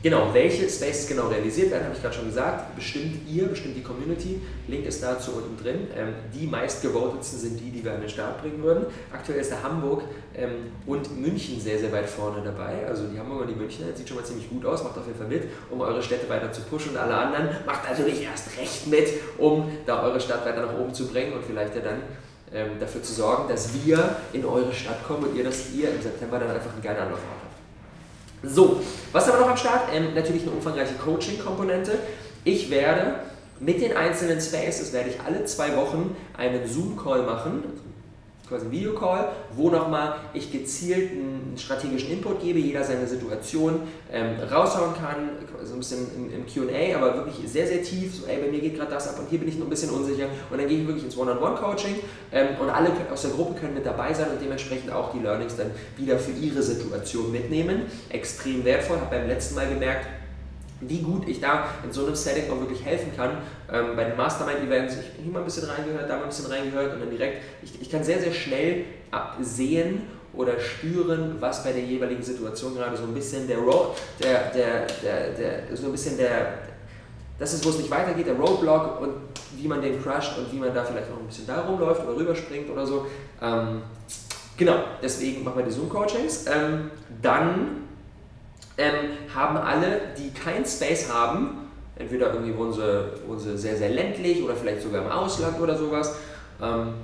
[0.00, 2.76] Genau, welche Spaces genau realisiert werden, habe ich gerade schon gesagt.
[2.76, 4.40] Bestimmt ihr, bestimmt die Community.
[4.68, 5.88] Link ist dazu unten drin.
[5.96, 8.86] Ähm, die meistgevotetsten sind die, die wir an den Start bringen würden.
[9.12, 10.04] Aktuell ist der Hamburg
[10.36, 12.86] ähm, und München sehr, sehr weit vorne dabei.
[12.86, 15.18] Also die Hamburger und die Münchner, sieht schon mal ziemlich gut aus, macht auf jeden
[15.18, 16.92] Fall mit, um eure Städte weiter zu pushen.
[16.92, 20.94] Und alle anderen macht natürlich erst recht mit, um da eure Stadt weiter nach oben
[20.94, 22.02] zu bringen und vielleicht ja dann
[22.52, 26.00] ähm, dafür zu sorgen, dass wir in eure Stadt kommen und ihr, dass ihr im
[26.00, 27.48] September dann einfach einen geilen Anlauf habt.
[28.50, 28.80] So,
[29.12, 29.88] was haben wir noch am Start?
[29.92, 31.98] Ähm, natürlich eine umfangreiche Coaching-Komponente.
[32.44, 33.20] Ich werde
[33.60, 37.64] mit den einzelnen Spaces, werde ich alle zwei Wochen einen Zoom-Call machen,
[38.48, 43.80] quasi ein Videocall, wo nochmal ich gezielt einen strategischen Input gebe, jeder seine Situation
[44.12, 45.30] ähm, raushauen kann,
[45.64, 48.60] so ein bisschen im, im QA, aber wirklich sehr, sehr tief, so ey, bei mir
[48.60, 50.80] geht gerade das ab und hier bin ich noch ein bisschen unsicher und dann gehe
[50.80, 51.96] ich wirklich ins One-on-One-Coaching
[52.32, 55.56] ähm, und alle aus der Gruppe können mit dabei sein und dementsprechend auch die Learnings
[55.56, 57.82] dann wieder für ihre Situation mitnehmen.
[58.08, 60.06] Extrem wertvoll, habe beim letzten Mal gemerkt,
[60.80, 63.38] wie gut ich da in so einem Setting auch wirklich helfen kann.
[63.72, 66.46] Ähm, bei den Mastermind-Events, ich habe hier mal ein bisschen reingehört, da mal ein bisschen
[66.46, 68.84] reingehört und dann direkt, ich, ich kann sehr, sehr schnell
[69.40, 70.02] sehen
[70.34, 74.86] oder spüren, was bei der jeweiligen Situation gerade so ein bisschen der Road, der, der,
[75.02, 76.58] der, der, so ein bisschen der,
[77.38, 79.14] das ist, wo es nicht weitergeht, der Roadblock und
[79.56, 82.16] wie man den crusht und wie man da vielleicht auch ein bisschen da rumläuft oder
[82.16, 83.06] rüberspringt oder so.
[83.40, 83.82] Ähm,
[84.56, 86.46] genau, deswegen machen wir die Zoom-Coachings.
[86.46, 86.90] Ähm,
[87.22, 87.88] dann
[88.78, 93.90] ähm, haben alle, die kein Space haben, entweder irgendwie wohnen sie, wohnen sie sehr, sehr
[93.90, 96.16] ländlich oder vielleicht sogar im Ausland oder sowas,
[96.62, 96.94] ähm,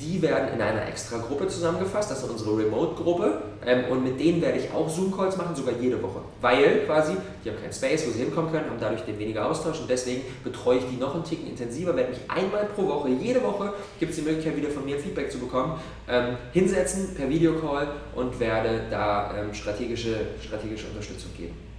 [0.00, 4.40] die werden in einer extra Gruppe zusammengefasst, das ist unsere Remote-Gruppe ähm, und mit denen
[4.42, 7.12] werde ich auch Zoom-Calls machen, sogar jede Woche, weil quasi,
[7.44, 10.22] die haben keinen Space, wo sie hinkommen können, haben dadurch den weniger Austausch und deswegen
[10.42, 14.10] betreue ich die noch einen Ticken intensiver, werde mich einmal pro Woche, jede Woche gibt
[14.10, 15.78] es die Möglichkeit wieder von mir Feedback zu bekommen,
[16.08, 21.73] ähm, hinsetzen per Videocall und werde da ähm, strategische, strategische Unterstützung geben.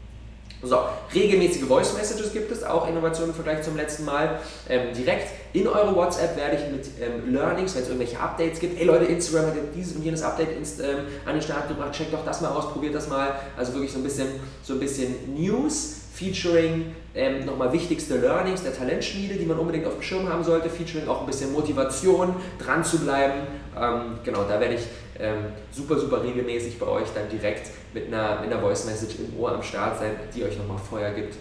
[0.65, 0.79] So,
[1.13, 4.39] regelmäßige Voice Messages gibt es, auch Innovationen im Vergleich zum letzten Mal.
[4.67, 8.77] Ähm, direkt in eure WhatsApp werde ich mit ähm, Learnings, wenn es irgendwelche Updates gibt,
[8.77, 12.13] hey Leute, Instagram hat dieses und jenes Update inst, ähm, an den Start gebracht, checkt
[12.13, 13.35] doch das mal aus, probiert das mal.
[13.55, 14.27] Also wirklich so ein bisschen,
[14.63, 19.93] so ein bisschen News, featuring ähm, nochmal wichtigste Learnings der Talentschmiede, die man unbedingt auf
[19.93, 23.41] dem Schirm haben sollte, featuring auch ein bisschen Motivation, dran zu bleiben.
[23.77, 24.81] Ähm, genau, da werde ich
[25.19, 29.39] ähm, super, super regelmäßig bei euch dann direkt mit einer, mit einer Voice Message im
[29.39, 31.35] Ohr am Start sein, die euch nochmal Feuer gibt,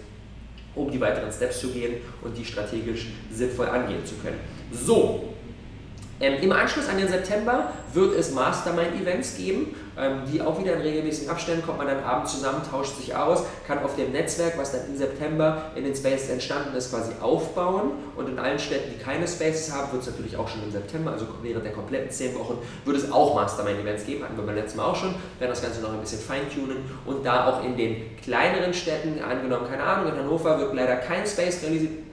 [0.75, 4.39] um die weiteren Steps zu gehen und die strategisch sinnvoll angehen zu können.
[4.71, 5.34] So,
[6.21, 10.81] ähm, Im Anschluss an den September wird es Mastermind-Events geben, ähm, die auch wieder in
[10.81, 14.71] regelmäßigen Abständen kommt man dann abends zusammen, tauscht sich aus, kann auf dem Netzwerk, was
[14.71, 17.91] dann im September in den Spaces entstanden ist, quasi aufbauen.
[18.15, 21.11] Und in allen Städten, die keine Spaces haben, wird es natürlich auch schon im September,
[21.11, 24.23] also während der kompletten zehn Wochen, wird es auch Mastermind-Events geben.
[24.23, 27.25] Hatten wir beim letzten Mal auch schon, werden das Ganze noch ein bisschen feintunen und
[27.25, 31.61] da auch in den kleineren Städten, angenommen, keine Ahnung, in Hannover wird leider kein Space
[31.61, 32.04] realisiert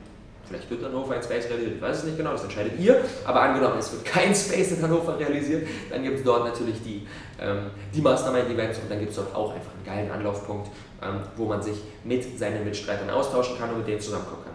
[0.52, 3.02] Vielleicht wird Hannover ein Space realisiert, ich weiß es nicht genau, das entscheidet ihr.
[3.24, 7.06] Aber angenommen, es wird kein Space in Hannover realisiert, dann gibt es dort natürlich die,
[7.40, 10.68] ähm, die Mastermind-Events und dann gibt es dort auch einfach einen geilen Anlaufpunkt,
[11.02, 14.52] ähm, wo man sich mit seinen Mitstreitern austauschen kann und mit denen zusammenkommen kann.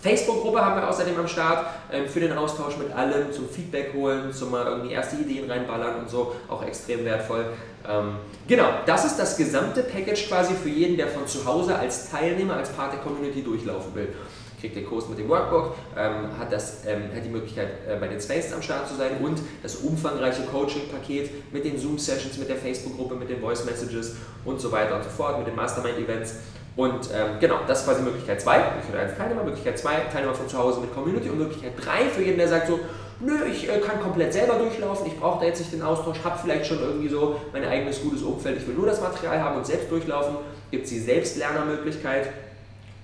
[0.00, 4.32] Facebook-Gruppe haben wir außerdem am Start ähm, für den Austausch mit allem, zum Feedback holen,
[4.32, 7.46] zum mal irgendwie erste Ideen reinballern und so, auch extrem wertvoll.
[7.88, 8.14] Ähm,
[8.46, 12.54] genau, das ist das gesamte Package quasi für jeden, der von zu Hause als Teilnehmer,
[12.54, 14.14] als Part der Community durchlaufen will
[14.60, 18.08] kriegt den Kurs mit dem Workbook, ähm, hat, das, ähm, hat die Möglichkeit, äh, bei
[18.08, 22.56] den Spaces am Start zu sein und das umfangreiche Coaching-Paket mit den Zoom-Sessions, mit der
[22.56, 26.34] Facebook-Gruppe, mit den Voice-Messages und so weiter und so fort, mit den Mastermind-Events.
[26.76, 30.48] Und ähm, genau, das ist quasi Möglichkeit 2, Möglichkeit 1 Teilnehmer, Möglichkeit 2 Teilnehmer von
[30.48, 32.78] zu Hause mit Community und Möglichkeit 3 für jeden, der sagt so,
[33.20, 36.38] nö, ich äh, kann komplett selber durchlaufen, ich brauche da jetzt nicht den Austausch, habe
[36.40, 39.66] vielleicht schon irgendwie so mein eigenes gutes Umfeld, ich will nur das Material haben und
[39.66, 40.36] selbst durchlaufen,
[40.70, 42.28] gibt es die Selbstlernermöglichkeit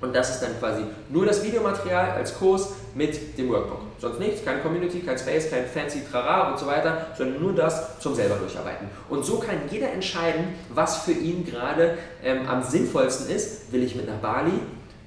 [0.00, 3.80] und das ist dann quasi nur das Videomaterial als Kurs mit dem Workbook.
[3.98, 7.98] Sonst nichts, keine Community, kein Space, kein fancy Trara und so weiter, sondern nur das
[7.98, 8.88] zum selber durcharbeiten.
[9.08, 13.72] Und so kann jeder entscheiden, was für ihn gerade ähm, am sinnvollsten ist.
[13.72, 14.52] Will ich mit nach Bali?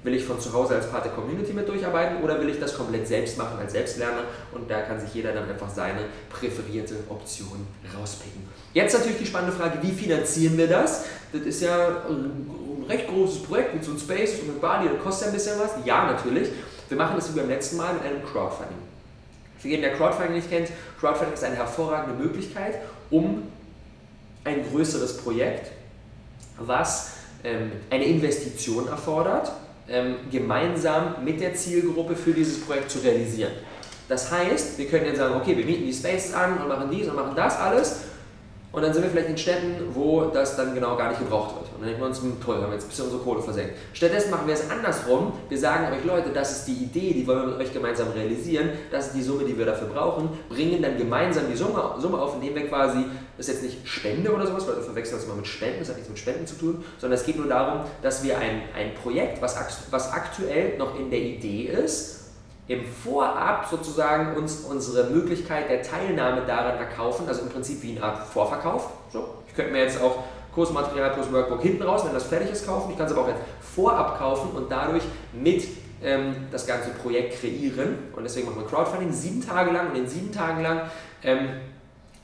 [0.02, 2.74] Will ich von zu Hause als Part der Community mit durcharbeiten oder will ich das
[2.74, 4.22] komplett selbst machen als Selbstlerner?
[4.50, 6.00] Und da kann sich jeder dann einfach seine
[6.30, 8.48] präferierte Option rauspicken.
[8.72, 11.04] Jetzt natürlich die spannende Frage, wie finanzieren wir das?
[11.32, 12.04] Das ist ja
[12.90, 15.70] recht großes Projekt mit so einem Space und mit Bali, das kostet ein bisschen was.
[15.84, 16.48] Ja, natürlich.
[16.88, 18.76] Wir machen das wie beim letzten Mal mit einem Crowdfunding.
[19.58, 23.44] Für jeden, der Crowdfunding nicht kennt, Crowdfunding ist eine hervorragende Möglichkeit, um
[24.44, 25.70] ein größeres Projekt,
[26.58, 27.12] was
[27.44, 29.52] ähm, eine Investition erfordert,
[29.88, 33.52] ähm, gemeinsam mit der Zielgruppe für dieses Projekt zu realisieren.
[34.08, 37.08] Das heißt, wir können jetzt sagen, okay, wir mieten die Spaces an und machen dies
[37.08, 38.00] und machen das alles
[38.72, 41.66] und dann sind wir vielleicht in Städten, wo das dann genau gar nicht gebraucht wird.
[41.74, 43.74] Und dann denken wir uns, hm, toll, haben wir jetzt ein bisschen unsere Kohle versenkt.
[43.92, 45.32] Stattdessen machen wir es andersrum.
[45.48, 48.70] Wir sagen euch, Leute, das ist die Idee, die wollen wir mit euch gemeinsam realisieren.
[48.92, 50.30] Das ist die Summe, die wir dafür brauchen.
[50.48, 53.04] Bringen dann gemeinsam die Summe, Summe auf, indem wir quasi,
[53.36, 55.88] das ist jetzt nicht Spende oder sowas, weil wir verwechseln das immer mit Spenden, das
[55.88, 58.94] hat nichts mit Spenden zu tun, sondern es geht nur darum, dass wir ein, ein
[58.94, 59.56] Projekt, was,
[59.90, 62.19] was aktuell noch in der Idee ist,
[62.70, 68.04] im Vorab sozusagen uns unsere Möglichkeit der Teilnahme daran erkaufen, also im Prinzip wie eine
[68.04, 68.90] Art Vorverkauf.
[69.12, 70.22] So, ich könnte mir jetzt auch
[70.54, 72.92] Kursmaterial plus Workbook hinten raus, wenn das fertig ist, kaufen.
[72.92, 73.40] Ich kann es aber auch jetzt
[73.74, 75.02] vorab kaufen und dadurch
[75.32, 75.64] mit
[76.00, 77.98] ähm, das ganze Projekt kreieren.
[78.14, 80.82] Und deswegen machen wir Crowdfunding sieben Tage lang und in sieben Tagen lang
[81.24, 81.48] ähm,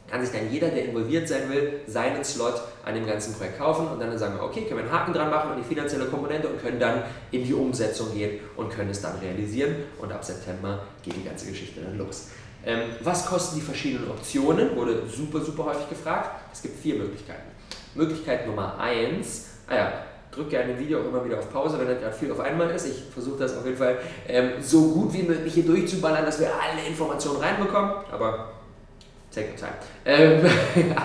[0.09, 3.89] kann sich dann jeder, der involviert sein will, seinen Slot an dem ganzen Projekt kaufen
[3.89, 6.49] und dann sagen wir, okay, können wir einen Haken dran machen an die finanzielle Komponente
[6.49, 10.81] und können dann in die Umsetzung gehen und können es dann realisieren und ab September
[11.03, 12.29] geht die ganze Geschichte dann los.
[12.65, 14.75] Ähm, was kosten die verschiedenen Optionen?
[14.77, 16.31] Wurde super, super häufig gefragt.
[16.53, 17.51] Es gibt vier Möglichkeiten.
[17.95, 19.93] Möglichkeit Nummer eins, ah ja,
[20.31, 22.71] drücke gerne ein Video auch immer wieder auf Pause, wenn das gerade viel auf einmal
[22.71, 22.87] ist.
[22.87, 26.49] Ich versuche das auf jeden Fall ähm, so gut wie möglich hier durchzuballern, dass wir
[26.49, 28.56] alle Informationen reinbekommen, aber
[29.37, 29.75] Take your time.
[30.07, 30.47] Ähm,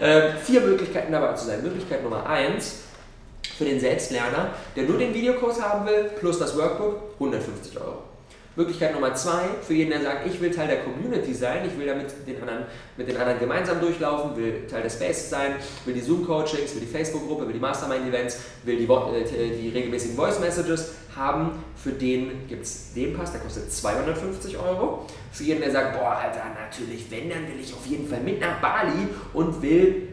[0.00, 1.62] ähm, vier Möglichkeiten dabei zu sein.
[1.62, 2.80] Möglichkeit Nummer eins
[3.56, 8.02] für den Selbstlerner, der nur den Videokurs haben will, plus das Workbook, 150 Euro.
[8.56, 11.86] Möglichkeit Nummer zwei, für jeden, der sagt, ich will Teil der Community sein, ich will
[11.86, 12.64] da mit den anderen,
[12.96, 16.86] mit den anderen gemeinsam durchlaufen, will Teil des Spaces sein, will die Zoom-Coachings, will die
[16.86, 21.52] Facebook-Gruppe, will die Mastermind-Events, will die, äh, die regelmäßigen Voice-Messages haben.
[21.76, 25.06] Für den gibt es den Pass, der kostet 250 Euro.
[25.32, 28.40] Für jeden, der sagt, boah, Alter, natürlich, wenn, dann will ich auf jeden Fall mit
[28.40, 30.08] nach Bali und will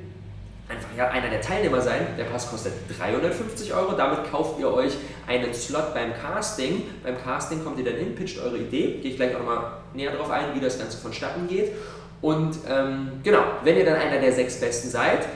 [0.73, 2.07] einfach ja, einer der Teilnehmer sein.
[2.17, 3.93] Der Pass kostet 350 Euro.
[3.93, 4.93] Damit kauft ihr euch
[5.27, 6.83] einen Slot beim Casting.
[7.03, 8.99] Beim Casting kommt ihr dann hin, pitcht eure Idee.
[9.01, 11.71] Gehe ich gleich auch nochmal näher darauf ein, wie das Ganze vonstatten geht.
[12.21, 15.27] Und ähm, genau, wenn ihr dann einer der sechs Besten seid,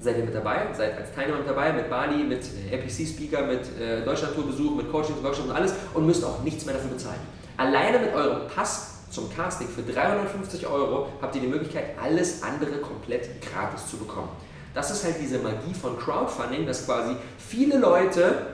[0.00, 4.04] seid ihr mit dabei, seid als Teilnehmer mit dabei, mit Bali, mit APC-Speaker, mit äh,
[4.04, 7.20] Deutschlandtourbesuch, mit Coachings, Workshops und alles und müsst auch nichts mehr dafür bezahlen.
[7.56, 12.78] Alleine mit eurem Pass zum Casting für 350 Euro habt ihr die Möglichkeit, alles andere
[12.78, 14.30] komplett gratis zu bekommen.
[14.74, 18.46] Das ist halt diese Magie von Crowdfunding, dass quasi viele Leute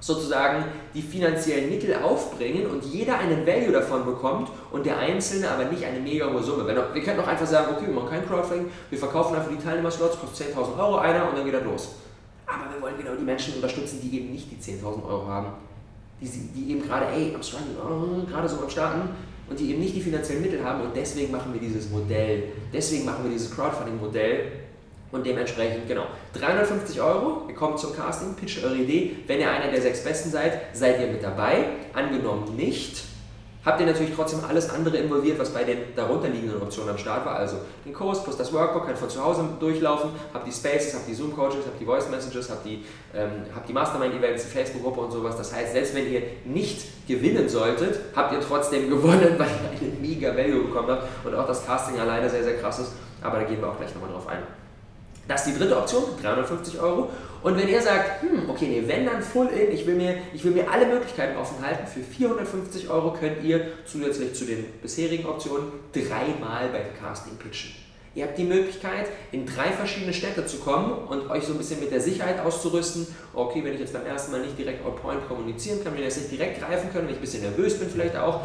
[0.00, 5.64] sozusagen die finanziellen Mittel aufbringen und jeder einen Value davon bekommt und der Einzelne aber
[5.64, 6.66] nicht eine mega hohe Summe.
[6.66, 9.62] Wenn, wir könnten auch einfach sagen, okay, wir machen kein Crowdfunding, wir verkaufen einfach die
[9.62, 11.96] Teilnehmerslots, kostet 10.000 Euro einer und dann geht er los.
[12.46, 15.48] Aber wir wollen genau die Menschen unterstützen, die eben nicht die 10.000 Euro haben,
[16.20, 17.40] die, die eben gerade, ey, am
[17.86, 19.10] oh, gerade so am Starten
[19.48, 23.04] und die eben nicht die finanziellen Mittel haben und deswegen machen wir dieses Modell, deswegen
[23.04, 24.52] machen wir dieses Crowdfunding-Modell
[25.12, 29.16] und dementsprechend, genau, 350 Euro, ihr kommt zum Casting, pitcht eure Idee.
[29.26, 31.64] Wenn ihr einer der sechs Besten seid, seid ihr mit dabei.
[31.92, 33.02] Angenommen nicht,
[33.64, 37.34] habt ihr natürlich trotzdem alles andere involviert, was bei den darunterliegenden Optionen am Start war.
[37.34, 41.08] Also den Kurs plus das Workbook, könnt von zu Hause durchlaufen, habt die Spaces, habt
[41.08, 45.36] die Zoom-Coaches, habt die Voice-Messages, habt die, ähm, habt die Mastermind-Events, die Facebook-Gruppe und sowas.
[45.36, 50.00] Das heißt, selbst wenn ihr nicht gewinnen solltet, habt ihr trotzdem gewonnen, weil ihr eine
[50.00, 52.92] mega Value bekommen habt und auch das Casting alleine sehr, sehr krass ist.
[53.22, 54.59] Aber da gehen wir auch gleich nochmal drauf ein.
[55.30, 57.08] Das ist die dritte Option, 350 Euro.
[57.44, 60.42] Und wenn ihr sagt, hm, okay, nee, wenn dann full in, ich will, mir, ich
[60.42, 65.26] will mir alle Möglichkeiten offen halten, für 450 Euro könnt ihr zusätzlich zu den bisherigen
[65.26, 67.70] Optionen dreimal bei Casting pitchen.
[68.16, 71.78] Ihr habt die Möglichkeit, in drei verschiedene Städte zu kommen und euch so ein bisschen
[71.78, 73.06] mit der Sicherheit auszurüsten.
[73.32, 76.08] Okay, wenn ich jetzt beim ersten Mal nicht direkt on point kommunizieren kann, wenn ich
[76.08, 78.40] das nicht direkt greifen kann, wenn ich ein bisschen nervös bin vielleicht auch,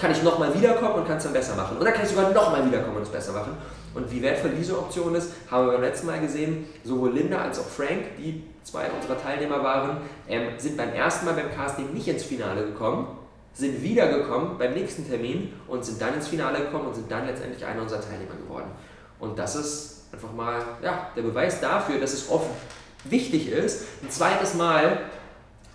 [0.00, 1.76] kann ich nochmal wiederkommen und kann es dann besser machen.
[1.78, 3.56] Dann kann ich sogar nochmal wiederkommen und es besser machen.
[3.94, 6.66] Und wie wertvoll diese Option ist, haben wir beim letzten Mal gesehen.
[6.84, 11.34] Sowohl Linda als auch Frank, die zwei unserer Teilnehmer waren, ähm, sind beim ersten Mal
[11.34, 13.08] beim Casting nicht ins Finale gekommen,
[13.52, 17.64] sind wiedergekommen beim nächsten Termin und sind dann ins Finale gekommen und sind dann letztendlich
[17.64, 18.70] einer unserer Teilnehmer geworden.
[19.18, 22.46] Und das ist einfach mal ja, der Beweis dafür, dass es oft
[23.04, 25.00] wichtig ist, ein zweites Mal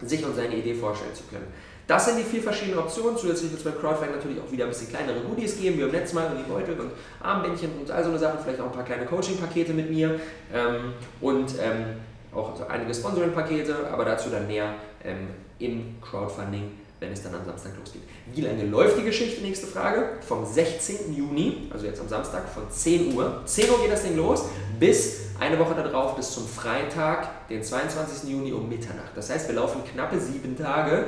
[0.02, 1.48] sich und seine Idee vorstellen zu können.
[1.88, 3.18] Das sind die vier verschiedenen Optionen.
[3.18, 5.92] Zusätzlich wird es beim Crowdfunding natürlich auch wieder ein bisschen kleinere Goodies geben, wie beim
[5.92, 8.86] letzten Mal, die Beutel und Armbändchen und all so eine Sachen, vielleicht auch ein paar
[8.86, 10.20] kleine Coaching-Pakete mit mir
[10.54, 11.98] ähm, und ähm,
[12.34, 15.28] auch einige Sponsoring-Pakete, aber dazu dann mehr ähm,
[15.60, 18.02] im Crowdfunding, wenn es dann am Samstag losgeht.
[18.34, 19.42] Wie lange läuft die Geschichte?
[19.42, 20.10] Nächste Frage.
[20.28, 21.16] Vom 16.
[21.16, 23.42] Juni, also jetzt am Samstag, von 10 Uhr.
[23.46, 24.46] 10 Uhr geht das Ding los,
[24.80, 28.30] bis eine Woche darauf, bis zum Freitag, den 22.
[28.30, 29.12] Juni um Mitternacht.
[29.16, 31.06] Das heißt, wir laufen knappe sieben Tage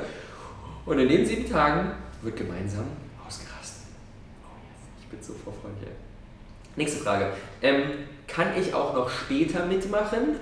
[0.88, 2.86] und in den sieben Tagen wird gemeinsam
[3.26, 3.88] ausgerastet.
[4.42, 4.56] Oh,
[5.00, 5.92] ich bin so vor Freude.
[6.76, 7.32] Nächste Frage.
[7.60, 7.82] Ähm,
[8.26, 10.36] kann ich auch noch später mitmachen?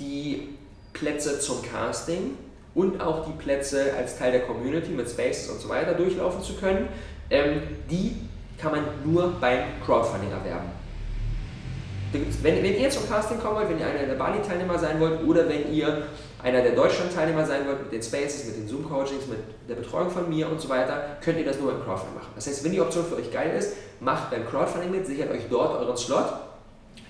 [0.00, 0.56] Die
[0.92, 2.36] Plätze zum Casting
[2.74, 6.56] und auch die Plätze als Teil der Community mit Spaces und so weiter durchlaufen zu
[6.56, 6.88] können,
[7.30, 8.16] ähm, die
[8.60, 10.70] kann man nur beim Crowdfunding erwerben.
[12.42, 15.48] Wenn, wenn ihr zum Casting kommen wollt, wenn ihr einer der Bali-Teilnehmer sein wollt oder
[15.48, 16.08] wenn ihr
[16.42, 20.28] einer der Deutschland-Teilnehmer sein wollt mit den Spaces, mit den Zoom-Coachings, mit der Betreuung von
[20.28, 22.32] mir und so weiter, könnt ihr das nur beim Crowdfunding machen.
[22.34, 25.42] Das heißt, wenn die Option für euch geil ist, macht beim Crowdfunding mit, sichert euch
[25.50, 26.32] dort euren Slot.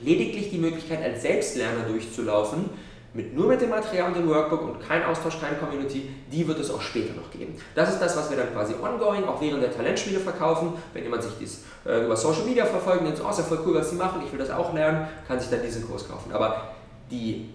[0.01, 2.71] Lediglich die Möglichkeit, als Selbstlerner durchzulaufen,
[3.15, 6.61] mit nur mit dem Material und dem Workbook und kein Austausch, keine Community, die wird
[6.61, 7.57] es auch später noch geben.
[7.75, 10.75] Das ist das, was wir dann quasi ongoing, auch während der Talentspiele verkaufen.
[10.93, 13.61] Wenn jemand sich dies äh, über Social Media verfolgt und denkt, oh, ist ja voll
[13.67, 16.33] cool, was sie machen, ich will das auch lernen, kann sich dann diesen Kurs kaufen.
[16.33, 16.75] Aber
[17.11, 17.49] die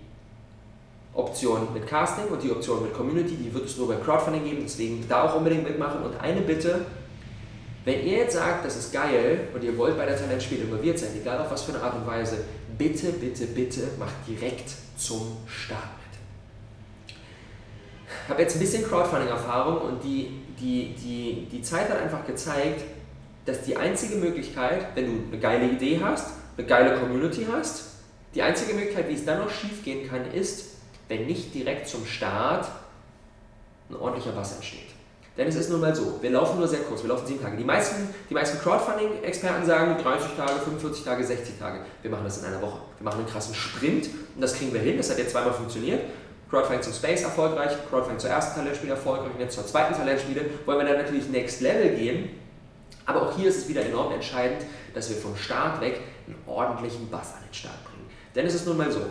[1.16, 4.62] Option mit Casting und die Option mit Community, die wird es nur beim Crowdfunding geben,
[4.64, 6.04] deswegen da auch unbedingt mitmachen.
[6.04, 6.86] Und eine Bitte,
[7.86, 11.10] wenn ihr jetzt sagt, das ist geil und ihr wollt bei der Talentspiele involviert sein,
[11.20, 12.38] egal auf was für eine Art und Weise,
[12.78, 15.84] bitte, bitte, bitte macht direkt zum Start
[17.08, 17.16] mit.
[18.24, 22.84] Ich habe jetzt ein bisschen Crowdfunding-Erfahrung und die, die, die, die Zeit hat einfach gezeigt,
[23.46, 27.98] dass die einzige Möglichkeit, wenn du eine geile Idee hast, eine geile Community hast,
[28.34, 30.73] die einzige Möglichkeit, wie es dann noch schief gehen kann, ist,
[31.08, 32.68] wenn nicht direkt zum Start
[33.90, 34.94] ein ordentlicher Bass entsteht.
[35.38, 37.58] Denn es ist nun mal so, wir laufen nur sehr kurz, wir laufen sieben Tage.
[37.58, 41.80] Die meisten, die meisten Crowdfunding-Experten sagen 30 Tage, 45 Tage, 60 Tage.
[42.04, 42.80] Wir machen das in einer Woche.
[43.00, 44.98] Wir machen einen krassen Sprint und das kriegen wir hin.
[44.98, 46.02] Das hat jetzt zweimal funktioniert.
[46.52, 50.78] Crowdfunding zum Space erfolgreich, Crowdfunding zur ersten Talentspiele erfolgreich und jetzt zur zweiten Talentspiele wollen
[50.78, 52.30] wir dann natürlich Next Level gehen.
[53.08, 54.64] Aber auch hier ist es wieder enorm entscheidend,
[54.94, 58.08] dass wir vom Start weg einen ordentlichen Bass an den Start bringen.
[58.36, 59.02] Denn es ist nun mal so,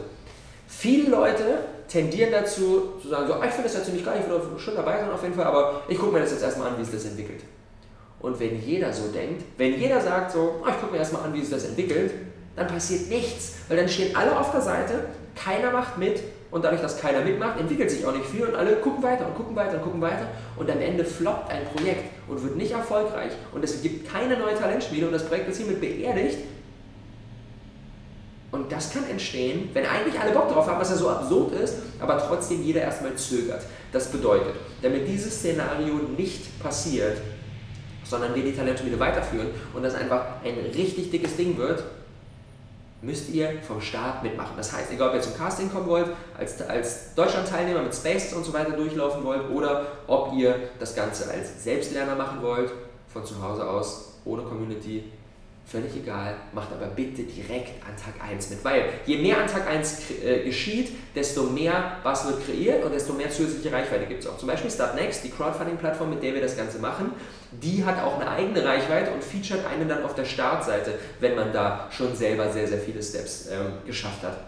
[0.69, 4.31] viele Leute tendieren dazu, zu sagen, so, ah, ich finde das ja ziemlich geil, ich
[4.31, 6.79] will schon dabei sein auf jeden Fall, aber ich gucke mir das jetzt erstmal an,
[6.79, 7.43] wie sich das entwickelt.
[8.21, 11.35] Und wenn jeder so denkt, wenn jeder sagt so, ah, ich gucke mir erstmal an,
[11.35, 12.13] wie sich das entwickelt,
[12.57, 16.81] dann passiert nichts, weil dann stehen alle auf der Seite, keiner macht mit und dadurch,
[16.81, 19.75] dass keiner mitmacht, entwickelt sich auch nicht viel und alle gucken weiter und gucken weiter
[19.75, 23.83] und gucken weiter und am Ende floppt ein Projekt und wird nicht erfolgreich und es
[23.83, 26.39] gibt keine neue Talentspiele und das Projekt ist hiermit beerdigt,
[28.53, 31.77] und das kann entstehen, wenn eigentlich alle Bock drauf haben, was ja so absurd ist,
[31.99, 33.63] aber trotzdem jeder erstmal zögert.
[33.91, 37.17] Das bedeutet, damit dieses Szenario nicht passiert,
[38.05, 41.83] sondern wir die Talentschmiede weiterführen und das einfach ein richtig dickes Ding wird,
[43.01, 44.53] müsst ihr vom Start mitmachen.
[44.57, 48.45] Das heißt, egal ob ihr zum Casting kommen wollt, als, als Deutschland-Teilnehmer mit Spaces und
[48.45, 52.71] so weiter durchlaufen wollt oder ob ihr das Ganze als Selbstlerner machen wollt,
[53.09, 55.05] von zu Hause aus, ohne Community,
[55.65, 59.67] Völlig egal, macht aber bitte direkt an Tag 1 mit, weil je mehr an Tag
[59.67, 64.29] 1 äh, geschieht, desto mehr was wird kreiert und desto mehr zusätzliche Reichweite gibt es
[64.29, 64.37] auch.
[64.37, 67.13] Zum Beispiel Startnext, die Crowdfunding-Plattform, mit der wir das Ganze machen,
[67.53, 71.53] die hat auch eine eigene Reichweite und featuret einen dann auf der Startseite, wenn man
[71.53, 74.39] da schon selber sehr, sehr viele Steps ähm, geschafft hat.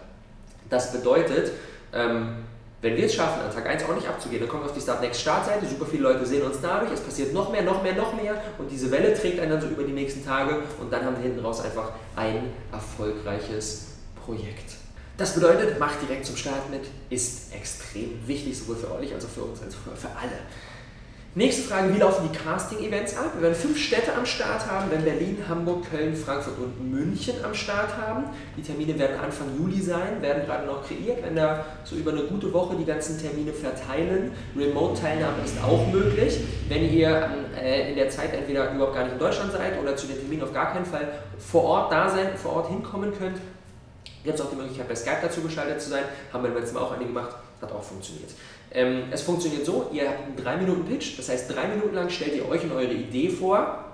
[0.69, 1.53] Das bedeutet,
[1.93, 2.43] ähm,
[2.81, 4.81] wenn wir es schaffen, an Tag 1 auch nicht abzugehen, dann kommen wir auf die
[4.81, 7.95] Start Next Startseite, super viele Leute sehen uns dadurch, es passiert noch mehr, noch mehr,
[7.95, 11.03] noch mehr und diese Welle trägt einen dann so über die nächsten Tage und dann
[11.03, 14.75] haben wir hinten raus einfach ein erfolgreiches Projekt.
[15.17, 19.29] Das bedeutet, macht direkt zum Start mit, ist extrem wichtig, sowohl für euch als auch
[19.29, 20.39] für uns, als auch für alle.
[21.37, 23.31] Nächste Frage, wie laufen die Casting-Events ab?
[23.33, 27.53] Wir werden fünf Städte am Start haben, wir Berlin, Hamburg, Köln, Frankfurt und München am
[27.53, 28.27] Start haben.
[28.55, 32.21] Die Termine werden Anfang Juli sein, werden gerade noch kreiert, wenn da so über eine
[32.21, 34.31] gute Woche die ganzen Termine verteilen.
[34.57, 37.29] Remote-Teilnahme ist auch möglich, wenn ihr
[37.61, 40.43] äh, in der Zeit entweder überhaupt gar nicht in Deutschland seid oder zu den Terminen
[40.43, 43.39] auf gar keinen Fall vor Ort da sein, vor Ort hinkommen könnt.
[44.23, 46.03] Gibt es auch die Möglichkeit, bei Skype dazu geschaltet zu sein.
[46.31, 48.31] Haben wir letztes Mal auch einige gemacht, hat auch funktioniert.
[48.75, 52.09] Ähm, es funktioniert so, ihr habt einen 3 Minuten Pitch, das heißt drei Minuten lang
[52.09, 53.85] stellt ihr euch und eure Idee vor.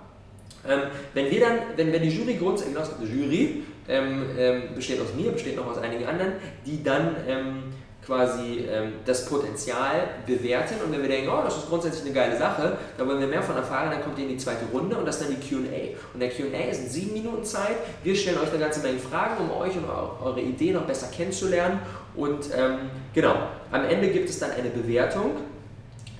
[0.67, 0.81] Ähm,
[1.13, 5.31] wenn wir dann, wenn, wenn die Jury grundsätzlich, genau, Jury ähm, ähm, besteht aus mir,
[5.31, 6.33] besteht noch aus einigen anderen,
[6.65, 7.63] die dann ähm,
[8.05, 12.37] quasi ähm, das Potenzial bewerten und wenn wir denken, oh, das ist grundsätzlich eine geile
[12.37, 15.05] Sache, da wollen wir mehr von erfahren, dann kommt ihr in die zweite Runde und
[15.05, 15.95] das ist dann die Q&A.
[16.13, 17.75] Und der Q&A ist in sieben Minuten Zeit.
[18.03, 21.79] Wir stellen euch eine ganze Menge Fragen, um euch und eure Idee noch besser kennenzulernen
[22.15, 23.35] und ähm, genau,
[23.71, 25.31] am Ende gibt es dann eine Bewertung.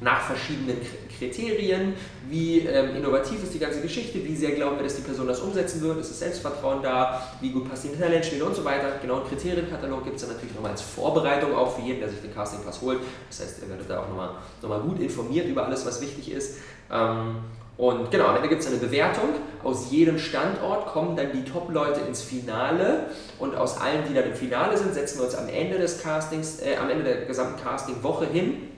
[0.02, 0.78] nach verschiedenen
[1.18, 1.94] Kriterien,
[2.28, 5.40] wie ähm, innovativ ist die ganze Geschichte, wie sehr glauben wir, dass die Person das
[5.40, 8.94] umsetzen wird, ist das Selbstvertrauen da, wie gut passt die Talentspiele und so weiter.
[9.00, 12.22] Genau, einen Kriterienkatalog gibt es dann natürlich nochmal als Vorbereitung auch für jeden, der sich
[12.22, 13.00] den Castingpass holt.
[13.30, 14.32] Das heißt, ihr werdet da auch nochmal
[14.64, 16.58] noch mal gut informiert über alles, was wichtig ist.
[16.92, 17.36] Ähm,
[17.82, 19.30] und genau, am Ende gibt es eine Bewertung.
[19.64, 23.08] Aus jedem Standort kommen dann die Top-Leute ins Finale
[23.40, 26.62] und aus allen, die dann im Finale sind, setzen wir uns am Ende des Castings,
[26.62, 28.70] äh, am Ende der gesamten Casting-Woche hin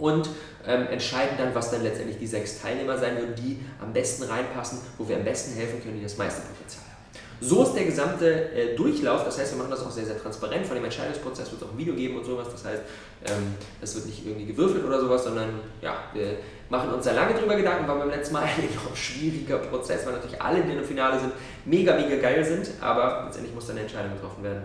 [0.00, 0.28] und
[0.66, 4.80] ähm, entscheiden dann, was dann letztendlich die sechs Teilnehmer sein würden, die am besten reinpassen,
[4.98, 6.93] wo wir am besten helfen können, die das meiste Potenzial haben.
[7.46, 10.64] So ist der gesamte äh, Durchlauf, das heißt, wir machen das auch sehr, sehr transparent.
[10.64, 12.48] Von dem Entscheidungsprozess wird es auch ein Video geben und sowas.
[12.50, 12.82] Das heißt,
[13.26, 16.38] ähm, das wird nicht irgendwie gewürfelt oder sowas, sondern ja, wir
[16.70, 20.14] machen uns sehr lange drüber Gedanken, war beim letzten Mal ein enorm schwieriger Prozess, weil
[20.14, 21.32] natürlich alle, die im Finale sind,
[21.66, 24.62] mega, mega geil sind, aber letztendlich muss dann eine Entscheidung getroffen werden.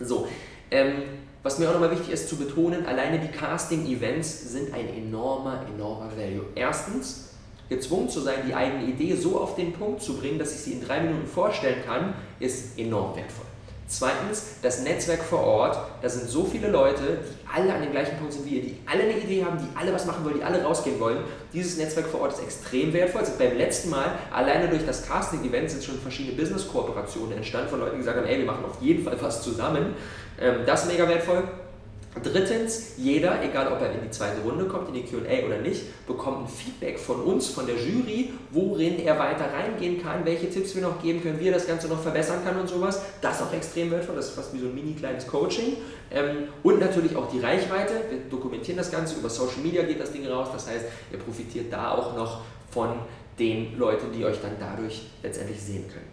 [0.00, 0.26] So,
[0.70, 1.02] ähm,
[1.42, 6.10] was mir auch nochmal wichtig ist zu betonen, alleine die Casting-Events sind ein enormer, enormer
[6.16, 6.46] Value.
[6.54, 7.29] Erstens,
[7.70, 10.72] gezwungen zu sein, die eigene Idee so auf den Punkt zu bringen, dass ich sie
[10.72, 13.46] in drei Minuten vorstellen kann, ist enorm wertvoll.
[13.92, 15.76] Zweitens, das Netzwerk vor Ort.
[16.00, 18.76] Da sind so viele Leute, die alle an dem gleichen Punkt sind wie ihr, die
[18.86, 21.18] alle eine Idee haben, die alle was machen wollen, die alle rausgehen wollen.
[21.52, 23.22] Dieses Netzwerk vor Ort ist extrem wertvoll.
[23.22, 27.94] Also beim letzten Mal, alleine durch das Casting-Event, sind schon verschiedene Business-Kooperationen entstanden von Leuten,
[27.94, 29.96] die gesagt haben, ey, wir machen auf jeden Fall was zusammen.
[30.40, 31.42] Ähm, das ist mega wertvoll.
[32.12, 36.06] Drittens, jeder, egal ob er in die zweite Runde kommt, in die QA oder nicht,
[36.08, 40.74] bekommt ein Feedback von uns, von der Jury, worin er weiter reingehen kann, welche Tipps
[40.74, 43.00] wir noch geben können, wie er das Ganze noch verbessern kann und sowas.
[43.20, 45.76] Das ist auch extrem wertvoll, das ist fast wie so ein mini kleines Coaching.
[46.10, 47.94] Ähm, und natürlich auch die Reichweite.
[48.10, 51.72] Wir dokumentieren das Ganze, über Social Media geht das Ding raus, das heißt, ihr profitiert
[51.72, 52.40] da auch noch
[52.72, 52.88] von
[53.38, 56.08] den Leuten, die euch dann dadurch letztendlich sehen können.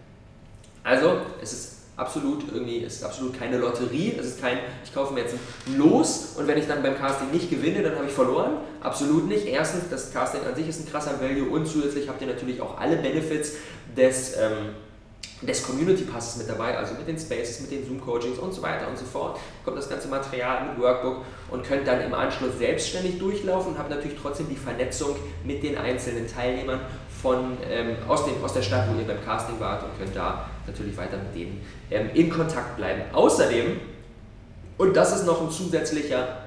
[0.83, 5.13] Also, es ist absolut irgendwie, es ist absolut keine Lotterie, es ist kein, ich kaufe
[5.13, 8.13] mir jetzt ein Los und wenn ich dann beim Casting nicht gewinne, dann habe ich
[8.13, 8.57] verloren.
[8.81, 9.47] Absolut nicht.
[9.47, 12.77] Erstens, das Casting an sich ist ein krasser Value und zusätzlich habt ihr natürlich auch
[12.79, 13.53] alle Benefits
[13.97, 14.75] des, ähm,
[15.41, 18.87] des Community Passes mit dabei, also mit den Spaces, mit den Zoom-Coachings und so weiter
[18.87, 19.39] und so fort.
[19.65, 23.89] Kommt das ganze Material mit Workbook und könnt dann im Anschluss selbstständig durchlaufen und habt
[23.89, 26.79] natürlich trotzdem die Vernetzung mit den einzelnen Teilnehmern
[27.21, 30.47] von, ähm, aus, dem, aus der Stadt, wo ihr beim Casting wart und könnt da
[30.67, 33.03] natürlich weiter mit denen ähm, in Kontakt bleiben.
[33.13, 33.79] Außerdem,
[34.77, 36.43] und das ist noch ein zusätzlicher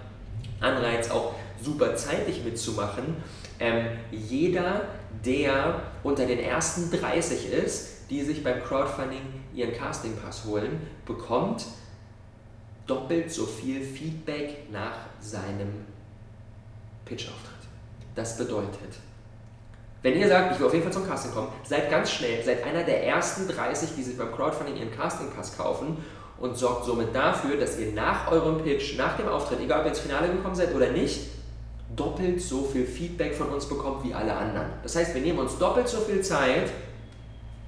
[0.60, 3.16] Anreiz, auch super zeitig mitzumachen,
[3.58, 4.82] ähm, jeder,
[5.24, 9.20] der unter den ersten 30 ist, die sich beim Crowdfunding
[9.54, 11.66] ihren Castingpass holen, bekommt
[12.86, 15.84] doppelt so viel Feedback nach seinem
[17.04, 17.68] Pitch-Auftritt.
[18.14, 18.98] Das bedeutet,
[20.02, 22.64] wenn ihr sagt, ich will auf jeden Fall zum Casting kommen, seid ganz schnell, seid
[22.64, 25.98] einer der ersten 30, die sich beim Crowdfunding ihren Castingpass kaufen
[26.38, 29.90] und sorgt somit dafür, dass ihr nach eurem Pitch, nach dem Auftritt, egal ob ihr
[29.90, 31.28] ins Finale gekommen seid oder nicht,
[31.94, 34.66] doppelt so viel Feedback von uns bekommt wie alle anderen.
[34.82, 36.70] Das heißt, wir nehmen uns doppelt so viel Zeit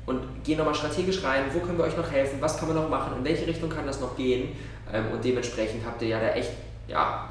[0.06, 2.88] und gehen nochmal strategisch rein, wo können wir euch noch helfen, was kann man noch
[2.88, 4.56] machen, in welche Richtung kann das noch gehen
[4.92, 6.52] ähm, und dementsprechend habt ihr ja da echt
[6.88, 7.28] ja,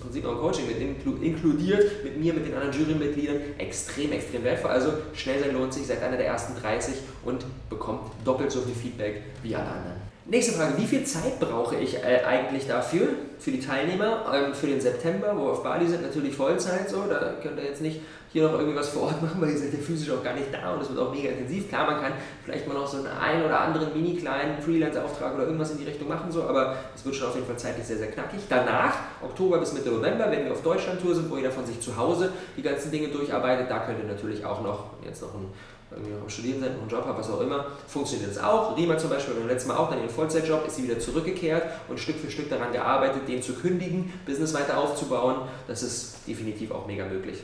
[0.00, 0.80] Prinzip auch Coaching mit
[1.22, 4.70] inkludiert, mit mir, mit den anderen Jurymitgliedern, extrem, extrem wertvoll.
[4.70, 8.74] Also schnell sein lohnt sich, seid einer der ersten 30 und bekommt doppelt so viel
[8.74, 10.09] Feedback wie alle anderen.
[10.30, 13.08] Nächste Frage, wie viel Zeit brauche ich äh, eigentlich dafür,
[13.40, 17.02] für die Teilnehmer, ähm, für den September, wo wir auf Bali sind, natürlich Vollzeit so,
[17.10, 18.00] da könnt ihr jetzt nicht
[18.32, 20.46] hier noch irgendwie was vor Ort machen, weil ihr seid ja physisch auch gar nicht
[20.52, 21.68] da und es wird auch mega intensiv.
[21.68, 22.12] Klar, man kann
[22.44, 25.84] vielleicht mal noch so einen ein oder anderen mini kleinen Freelance-Auftrag oder irgendwas in die
[25.84, 28.38] Richtung machen, so, aber es wird schon auf jeden Fall zeitlich sehr, sehr knackig.
[28.48, 31.96] Danach, Oktober bis Mitte November, wenn wir auf Deutschland-Tour sind, wo jeder von sich zu
[31.96, 35.50] Hause die ganzen Dinge durcharbeitet, da könnt ihr natürlich auch noch jetzt noch ein
[35.90, 38.76] irgendwie noch am Studieren sind, einen Job habe, was auch immer, funktioniert das auch.
[38.76, 41.98] Rima zum Beispiel beim letzten Mal auch dann ihren Vollzeitjob, ist sie wieder zurückgekehrt und
[41.98, 45.36] Stück für Stück daran gearbeitet, den zu kündigen, Business weiter aufzubauen.
[45.66, 47.42] Das ist definitiv auch mega möglich.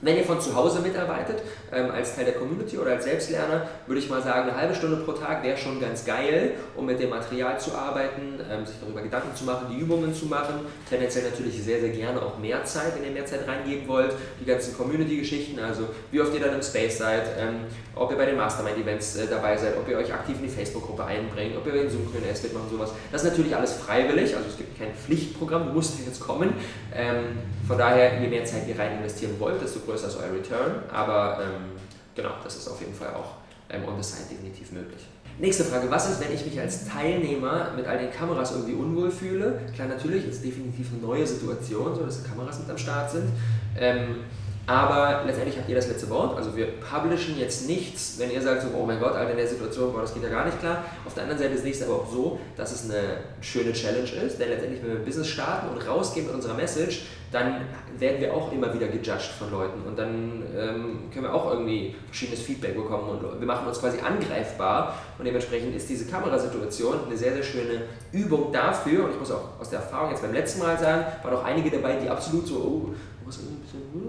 [0.00, 4.00] Wenn ihr von zu Hause mitarbeitet, ähm, als Teil der Community oder als Selbstlerner, würde
[4.00, 7.10] ich mal sagen, eine halbe Stunde pro Tag wäre schon ganz geil, um mit dem
[7.10, 10.66] Material zu arbeiten, ähm, sich darüber Gedanken zu machen, die Übungen zu machen.
[10.88, 14.12] Tendenziell natürlich sehr, sehr gerne auch mehr Zeit, wenn ihr mehr Zeit reingeben wollt.
[14.40, 17.60] Die ganzen Community-Geschichten, also wie oft ihr dann im Space seid, ähm,
[17.94, 21.04] ob ihr bei den Mastermind-Events äh, dabei seid, ob ihr euch aktiv in die Facebook-Gruppe
[21.04, 22.90] einbringt, ob ihr in Zoom-QNS mitmachen, sowas.
[23.10, 26.52] Das ist natürlich alles freiwillig, also es gibt kein Pflichtprogramm, du musst jetzt kommen.
[26.94, 30.82] Ähm, von daher, je mehr Zeit ihr rein investieren wollt, desto größer ist euer Return.
[30.92, 31.72] Aber ähm,
[32.14, 33.34] genau, das ist auf jeden Fall auch
[33.70, 35.06] ähm, on the side definitiv möglich.
[35.38, 39.10] Nächste Frage, was ist, wenn ich mich als Teilnehmer mit all den Kameras irgendwie unwohl
[39.10, 39.60] fühle?
[39.74, 43.30] Klar, natürlich ist definitiv eine neue Situation, so dass Kameras mit am Start sind.
[43.76, 44.18] Ähm,
[44.66, 46.36] Aber letztendlich habt ihr das letzte Wort.
[46.36, 49.46] Also wir publishen jetzt nichts, wenn ihr sagt, so, oh mein Gott, Alter, in der
[49.46, 50.84] Situation, boah, das geht ja gar nicht klar.
[51.04, 54.40] Auf der anderen Seite ist es aber auch so, dass es eine schöne Challenge ist,
[54.40, 57.02] denn letztendlich, wenn wir ein Business starten und rausgehen mit unserer Message,
[57.34, 57.62] dann
[57.98, 61.94] werden wir auch immer wieder gejudged von Leuten und dann ähm, können wir auch irgendwie
[62.06, 67.16] verschiedenes Feedback bekommen und wir machen uns quasi angreifbar und dementsprechend ist diese Kamerasituation eine
[67.16, 70.60] sehr, sehr schöne Übung dafür und ich muss auch aus der Erfahrung jetzt beim letzten
[70.60, 72.94] Mal sagen, waren auch einige dabei, die absolut so, oh,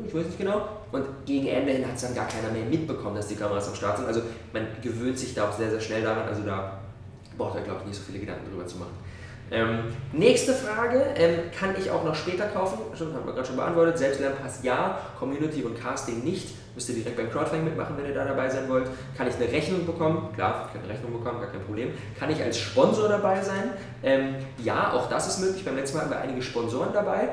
[0.08, 0.68] ich weiß nicht genau.
[0.92, 3.76] Und gegen Ende hin hat es dann gar keiner mehr mitbekommen, dass die Kameras am
[3.76, 4.08] Start sind.
[4.08, 4.22] Also
[4.54, 6.28] man gewöhnt sich da auch sehr, sehr schnell daran.
[6.28, 6.80] Also da
[7.38, 8.94] braucht er, glaube ich, nicht so viele Gedanken drüber zu machen.
[9.52, 12.80] Ähm, nächste Frage, ähm, kann ich auch noch später kaufen?
[12.98, 13.98] Schon, haben wir gerade schon beantwortet.
[13.98, 16.56] Selbstlernpass ja, Community und Casting nicht.
[16.74, 18.90] Müsst ihr direkt beim Crowdfunding mitmachen, wenn ihr da dabei sein wollt.
[19.16, 20.30] Kann ich eine Rechnung bekommen?
[20.36, 21.92] Klar, ich kann eine Rechnung bekommen, gar kein Problem.
[22.20, 23.70] Kann ich als Sponsor dabei sein?
[24.04, 25.64] Ähm, ja, auch das ist möglich.
[25.64, 27.30] Beim letzten Mal haben wir einige Sponsoren dabei,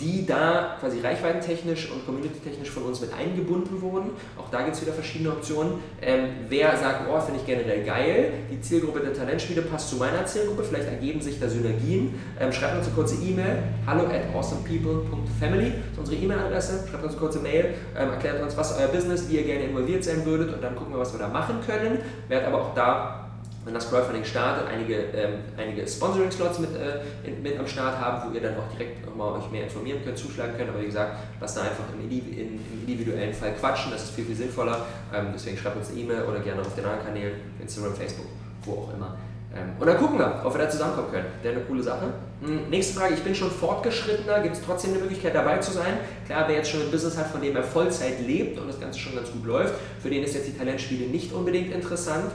[0.00, 4.10] die da quasi reichweitentechnisch und community-technisch von uns mit eingebunden wurden.
[4.38, 5.74] Auch da gibt es wieder verschiedene Optionen.
[6.00, 10.24] Ähm, wer sagt, oh, finde ich generell geil, die Zielgruppe der Talentspiele passt zu meiner
[10.26, 12.14] Zielgruppe, vielleicht ergeben sich da Synergien.
[12.38, 16.84] Ähm, schreibt uns eine kurze E-Mail, hallo at awesomepeople.family, ist unsere E-Mail-Adresse.
[16.88, 20.04] Schreibt uns eine kurze Mail, ähm, erklärt uns, was euer Business, wie ihr gerne involviert
[20.04, 21.98] sein würdet und dann gucken wir, was wir da machen können.
[22.28, 23.21] Werdet aber auch da
[23.64, 28.34] wenn das Crowdfunding startet, einige, ähm, einige Sponsoring-Slots mit, äh, mit am Start haben, wo
[28.34, 30.70] ihr dann auch direkt nochmal euch mehr informieren könnt, zuschlagen könnt.
[30.70, 34.24] Aber wie gesagt, lasst da einfach im, in, im individuellen Fall quatschen, das ist viel,
[34.24, 34.84] viel sinnvoller.
[35.14, 38.26] Ähm, deswegen schreibt uns eine E-Mail oder gerne auf den anderen Kanälen, Instagram, Facebook,
[38.64, 39.16] wo auch immer.
[39.54, 41.26] Ähm, und dann gucken wir, ob wir da zusammenkommen können.
[41.42, 42.12] Wäre eine coole Sache.
[42.42, 45.98] Hm, nächste Frage, ich bin schon fortgeschrittener, gibt es trotzdem eine Möglichkeit dabei zu sein?
[46.26, 48.98] Klar, wer jetzt schon ein Business hat, von dem er Vollzeit lebt und das Ganze
[48.98, 52.32] schon ganz gut läuft, für den ist jetzt die Talentspiele nicht unbedingt interessant.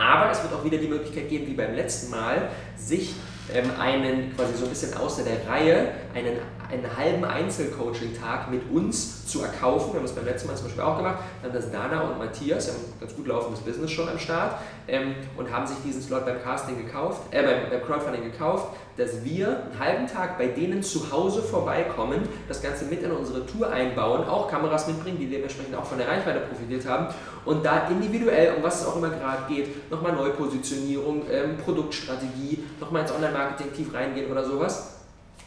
[0.00, 3.14] Aber es wird auch wieder die Möglichkeit geben, wie beim letzten Mal, sich
[3.52, 6.38] ähm, einen quasi so ein bisschen außer der Reihe, einen,
[6.70, 9.92] einen halben Einzelcoaching-Tag mit uns zu erkaufen.
[9.92, 11.18] Wir haben das beim letzten Mal zum Beispiel auch gemacht.
[11.42, 14.56] Dann das Dana und Matthias, haben ein ganz gut laufendes Business schon am Start
[14.88, 19.24] ähm, und haben sich diesen Slot beim Casting gekauft, äh, beim, beim Crowdfunding gekauft, dass
[19.24, 23.70] wir einen halben Tag bei denen zu Hause vorbeikommen, das Ganze mit in unsere Tour
[23.70, 27.06] einbauen, auch Kameras mitbringen, die dementsprechend auch von der Reichweite profitiert haben
[27.44, 33.02] und da individuell, um was es auch immer gerade geht, nochmal Neupositionierung, ähm, Produktstrategie, nochmal
[33.02, 34.99] ins Online-Marketing tief reingehen oder sowas.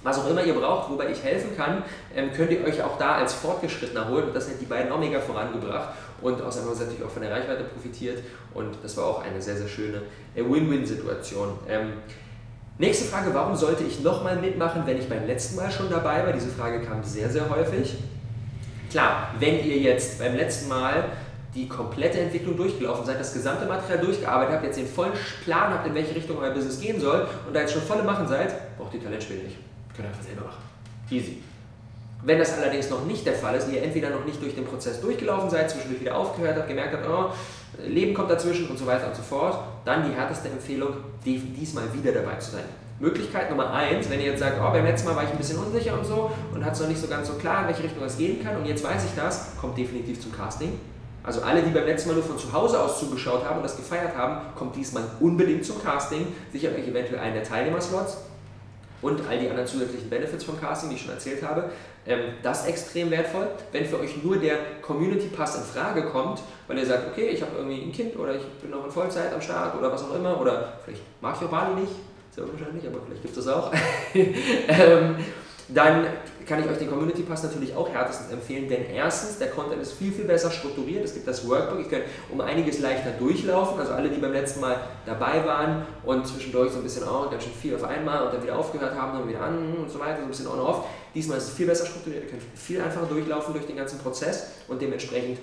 [0.03, 1.83] Was auch immer ihr braucht, wobei ich helfen kann,
[2.13, 4.25] ähm, könnt ihr euch auch da als Fortgeschrittener holen.
[4.25, 7.31] Und das hat die beiden auch mega vorangebracht und außerdem sie natürlich auch von der
[7.31, 8.23] Reichweite profitiert.
[8.53, 10.01] Und das war auch eine sehr, sehr schöne
[10.35, 11.57] äh, Win-Win-Situation.
[11.69, 11.93] Ähm,
[12.77, 16.33] nächste Frage, warum sollte ich nochmal mitmachen, wenn ich beim letzten Mal schon dabei war?
[16.33, 17.95] Diese Frage kam sehr, sehr häufig.
[18.91, 21.05] Klar, wenn ihr jetzt beim letzten Mal
[21.55, 25.87] die komplette Entwicklung durchgelaufen seid, das gesamte Material durchgearbeitet habt, jetzt den vollen Plan habt,
[25.87, 28.93] in welche Richtung euer Business gehen soll und da jetzt schon volle machen seid, braucht
[28.93, 29.57] ihr Talentspiele nicht.
[29.95, 30.63] Könnt ihr einfach selber machen.
[31.09, 31.41] Easy.
[32.25, 35.01] Wenn das allerdings noch nicht der Fall ist, ihr entweder noch nicht durch den Prozess
[35.01, 37.33] durchgelaufen seid, zwischendurch wieder aufgehört habt, gemerkt habt, oh,
[37.85, 42.13] Leben kommt dazwischen und so weiter und so fort, dann die härteste Empfehlung, diesmal wieder
[42.13, 42.63] dabei zu sein.
[42.99, 45.57] Möglichkeit Nummer eins, wenn ihr jetzt sagt, oh, beim letzten Mal war ich ein bisschen
[45.57, 48.03] unsicher und so und hat es noch nicht so ganz so klar, in welche Richtung
[48.05, 50.79] es gehen kann und jetzt weiß ich das, kommt definitiv zum Casting.
[51.23, 53.75] Also alle, die beim letzten Mal nur von zu Hause aus zugeschaut haben und das
[53.75, 58.17] gefeiert haben, kommt diesmal unbedingt zum Casting, sichert euch eventuell einen der Teilnehmerslots
[59.03, 61.69] und all die anderen zusätzlichen Benefits vom Casting, die ich schon erzählt habe.
[62.07, 63.47] Ähm, das ist extrem wertvoll.
[63.71, 67.41] Wenn für euch nur der Community Pass in Frage kommt, weil ihr sagt, okay, ich
[67.41, 70.15] habe irgendwie ein Kind oder ich bin noch in Vollzeit am Start oder was auch
[70.15, 71.93] immer, oder vielleicht mag ich auch Bali nicht,
[72.31, 73.71] sehr wahrscheinlich, aber vielleicht gibt es das auch.
[75.69, 76.05] dann
[76.45, 79.93] kann ich euch den Community Pass natürlich auch härtestens empfehlen, denn erstens, der Content ist
[79.93, 81.05] viel, viel besser strukturiert.
[81.05, 83.79] Es gibt das Workbook, ich kann um einiges leichter durchlaufen.
[83.79, 87.29] Also alle, die beim letzten Mal dabei waren und zwischendurch so ein bisschen auch oh,
[87.29, 89.99] ganz schön viel auf einmal und dann wieder aufgehört haben, dann wieder an und so
[89.99, 90.85] weiter, so ein bisschen on-off.
[91.15, 94.47] Diesmal ist es viel besser strukturiert, ihr könnt viel einfacher durchlaufen durch den ganzen Prozess
[94.67, 95.39] und dementsprechend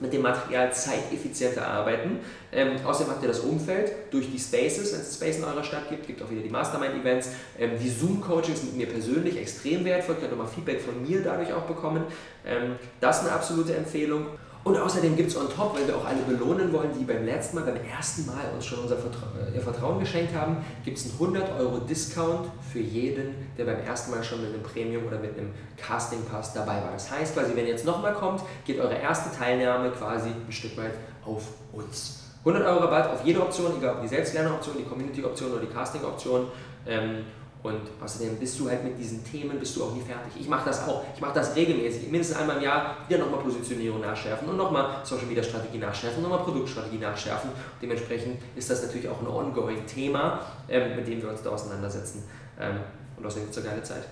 [0.00, 2.18] mit dem Material zeiteffizienter arbeiten.
[2.52, 5.88] Ähm, außerdem habt ihr das Umfeld durch die Spaces, wenn es Space in eurer Stadt
[5.88, 7.30] gibt, gibt auch wieder die Mastermind-Events.
[7.58, 11.62] Ähm, die Zoom-Coachings mit mir persönlich extrem wertvoll, könnt nochmal Feedback von mir dadurch auch
[11.62, 12.04] bekommen.
[12.46, 14.26] Ähm, das ist eine absolute Empfehlung.
[14.64, 17.56] Und außerdem gibt es on top, weil wir auch alle belohnen wollen, die beim letzten
[17.56, 21.12] Mal, beim ersten Mal uns schon unser Vertra ihr Vertrauen geschenkt haben, gibt es einen
[21.12, 25.36] 100 Euro Discount für jeden, der beim ersten Mal schon mit einem Premium oder mit
[25.36, 26.92] einem Casting Pass dabei war.
[26.92, 30.76] Das heißt quasi, wenn ihr jetzt nochmal kommt, geht eure erste Teilnahme quasi ein Stück
[30.78, 30.94] weit
[31.26, 31.42] auf
[31.72, 32.20] uns.
[32.40, 36.46] 100 Euro Rabatt auf jede Option, egal ob die Selbstlerneroption, die Community-Option oder die Casting-Option.
[36.86, 37.24] Ähm,
[37.64, 40.38] und außerdem bist du halt mit diesen Themen, bist du auch nie fertig.
[40.38, 41.02] Ich mache das auch.
[41.14, 42.10] Ich mache das regelmäßig.
[42.10, 46.40] Mindestens einmal im Jahr wieder nochmal Positionierung nachschärfen und nochmal Social Media Strategie nachschärfen, nochmal
[46.40, 47.48] Produktstrategie nachschärfen.
[47.80, 52.24] dementsprechend ist das natürlich auch ein ongoing Thema, ähm, mit dem wir uns da auseinandersetzen.
[52.60, 52.80] Ähm,
[53.16, 54.02] und außerdem gibt es eine geile Zeit.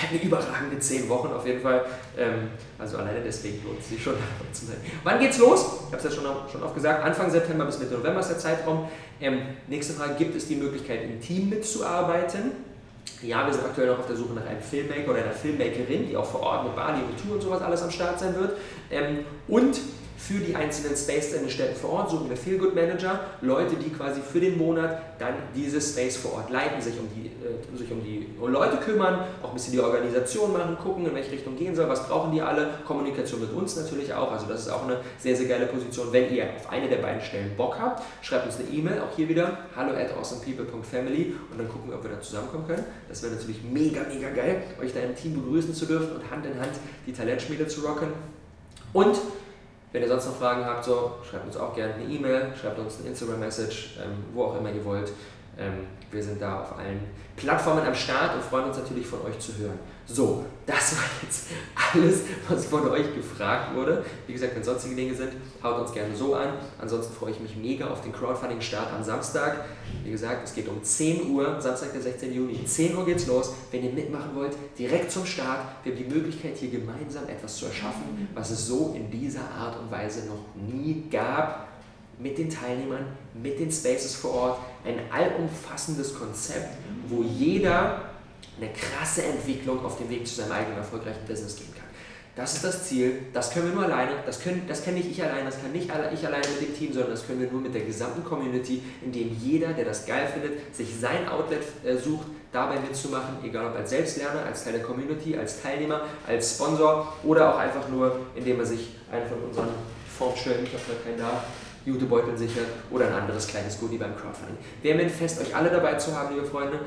[0.00, 1.84] werden überragende 10 Wochen auf jeden Fall.
[2.16, 4.76] Ähm, also alleine deswegen lohnt es sich schon dabei zu sein.
[5.04, 5.80] Wann geht's los?
[5.80, 8.38] Ich habe es ja schon, schon oft gesagt, Anfang September bis Mitte November ist der
[8.38, 8.88] Zeitraum.
[9.20, 12.64] Ähm, nächste Frage, gibt es die Möglichkeit im Team mitzuarbeiten?
[13.22, 16.16] Ja, wir sind aktuell noch auf der Suche nach einem Filmmaker oder einer Filmmakerin, die
[16.16, 18.58] auch vor Ort mit Bali und Tour und sowas alles am Start sein wird.
[18.90, 19.78] Ähm, und
[20.16, 24.20] für die einzelnen den Städten vor Ort suchen wir Feel Good Manager, Leute, die quasi
[24.20, 28.02] für den Monat dann diese Space vor Ort leiten, sich um die, äh, sich um
[28.02, 31.88] die Leute kümmern, auch ein bisschen die Organisation machen, gucken, in welche Richtung gehen soll,
[31.88, 35.36] was brauchen die alle, Kommunikation mit uns natürlich auch, also das ist auch eine sehr,
[35.36, 36.08] sehr geile Position.
[36.12, 39.28] Wenn ihr auf eine der beiden Stellen Bock habt, schreibt uns eine E-Mail, auch hier
[39.28, 42.84] wieder, hallo at awesomepeople.family und dann gucken wir, ob wir da zusammenkommen können.
[43.08, 46.46] Das wäre natürlich mega, mega geil, euch da im Team begrüßen zu dürfen und Hand
[46.46, 46.72] in Hand
[47.06, 48.08] die Talentschmiede zu rocken.
[48.92, 49.16] Und
[49.96, 52.98] wenn ihr sonst noch Fragen habt, so, schreibt uns auch gerne eine E-Mail, schreibt uns
[53.00, 55.10] eine Instagram-Message, ähm, wo auch immer ihr wollt.
[55.58, 57.00] Ähm, wir sind da auf allen
[57.36, 59.78] Plattformen am Start und freuen uns natürlich von euch zu hören.
[60.06, 61.48] So, das war jetzt
[61.92, 64.04] alles, was von euch gefragt wurde.
[64.26, 65.32] Wie gesagt, wenn sonstige Dinge sind,
[65.62, 66.50] haut uns gerne so an.
[66.80, 69.64] Ansonsten freue ich mich mega auf den Crowdfunding-Start am Samstag.
[70.04, 72.32] Wie gesagt, es geht um 10 Uhr, Samstag, der 16.
[72.32, 72.64] Juni.
[72.64, 73.52] 10 Uhr geht's los.
[73.72, 75.60] Wenn ihr mitmachen wollt, direkt zum Start.
[75.82, 79.78] Wir haben die Möglichkeit, hier gemeinsam etwas zu erschaffen, was es so in dieser Art
[79.78, 81.65] und Weise noch nie gab.
[82.18, 84.58] Mit den Teilnehmern, mit den Spaces vor Ort.
[84.84, 86.76] Ein allumfassendes Konzept,
[87.08, 88.10] wo jeder
[88.58, 91.86] eine krasse Entwicklung auf dem Weg zu seinem eigenen erfolgreichen Business gehen kann.
[92.36, 95.22] Das ist das Ziel, das können wir nur alleine, das, können, das kann nicht ich
[95.22, 97.74] allein, das kann nicht ich alleine mit dem Team, sondern das können wir nur mit
[97.74, 102.26] der gesamten Community, in dem jeder, der das geil findet, sich sein Outlet äh, sucht,
[102.52, 107.54] dabei mitzumachen, egal ob als Selbstlerner, als Teil der Community, als Teilnehmer, als Sponsor oder
[107.54, 109.68] auch einfach nur, indem er sich einen von unseren
[110.18, 111.44] Formschirmen, ich habe da keinen da,
[111.86, 114.58] Jutebeutel sichert oder ein anderes kleines Goodie beim Crowdfunding.
[114.82, 116.80] Wäre mir fest, euch alle dabei zu haben, liebe Freunde.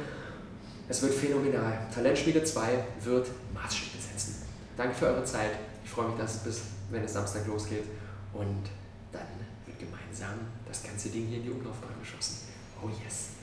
[0.87, 1.87] Es wird phänomenal.
[1.93, 4.43] Talentspiele 2 wird Maßstäbe setzen.
[4.75, 5.51] Danke für eure Zeit.
[5.83, 7.85] Ich freue mich, dass es bis, wenn es Samstag losgeht.
[8.33, 8.69] Und
[9.11, 9.27] dann
[9.65, 12.47] wird gemeinsam das ganze Ding hier in die Umlaufbahn geschossen.
[12.83, 13.38] Oh yes.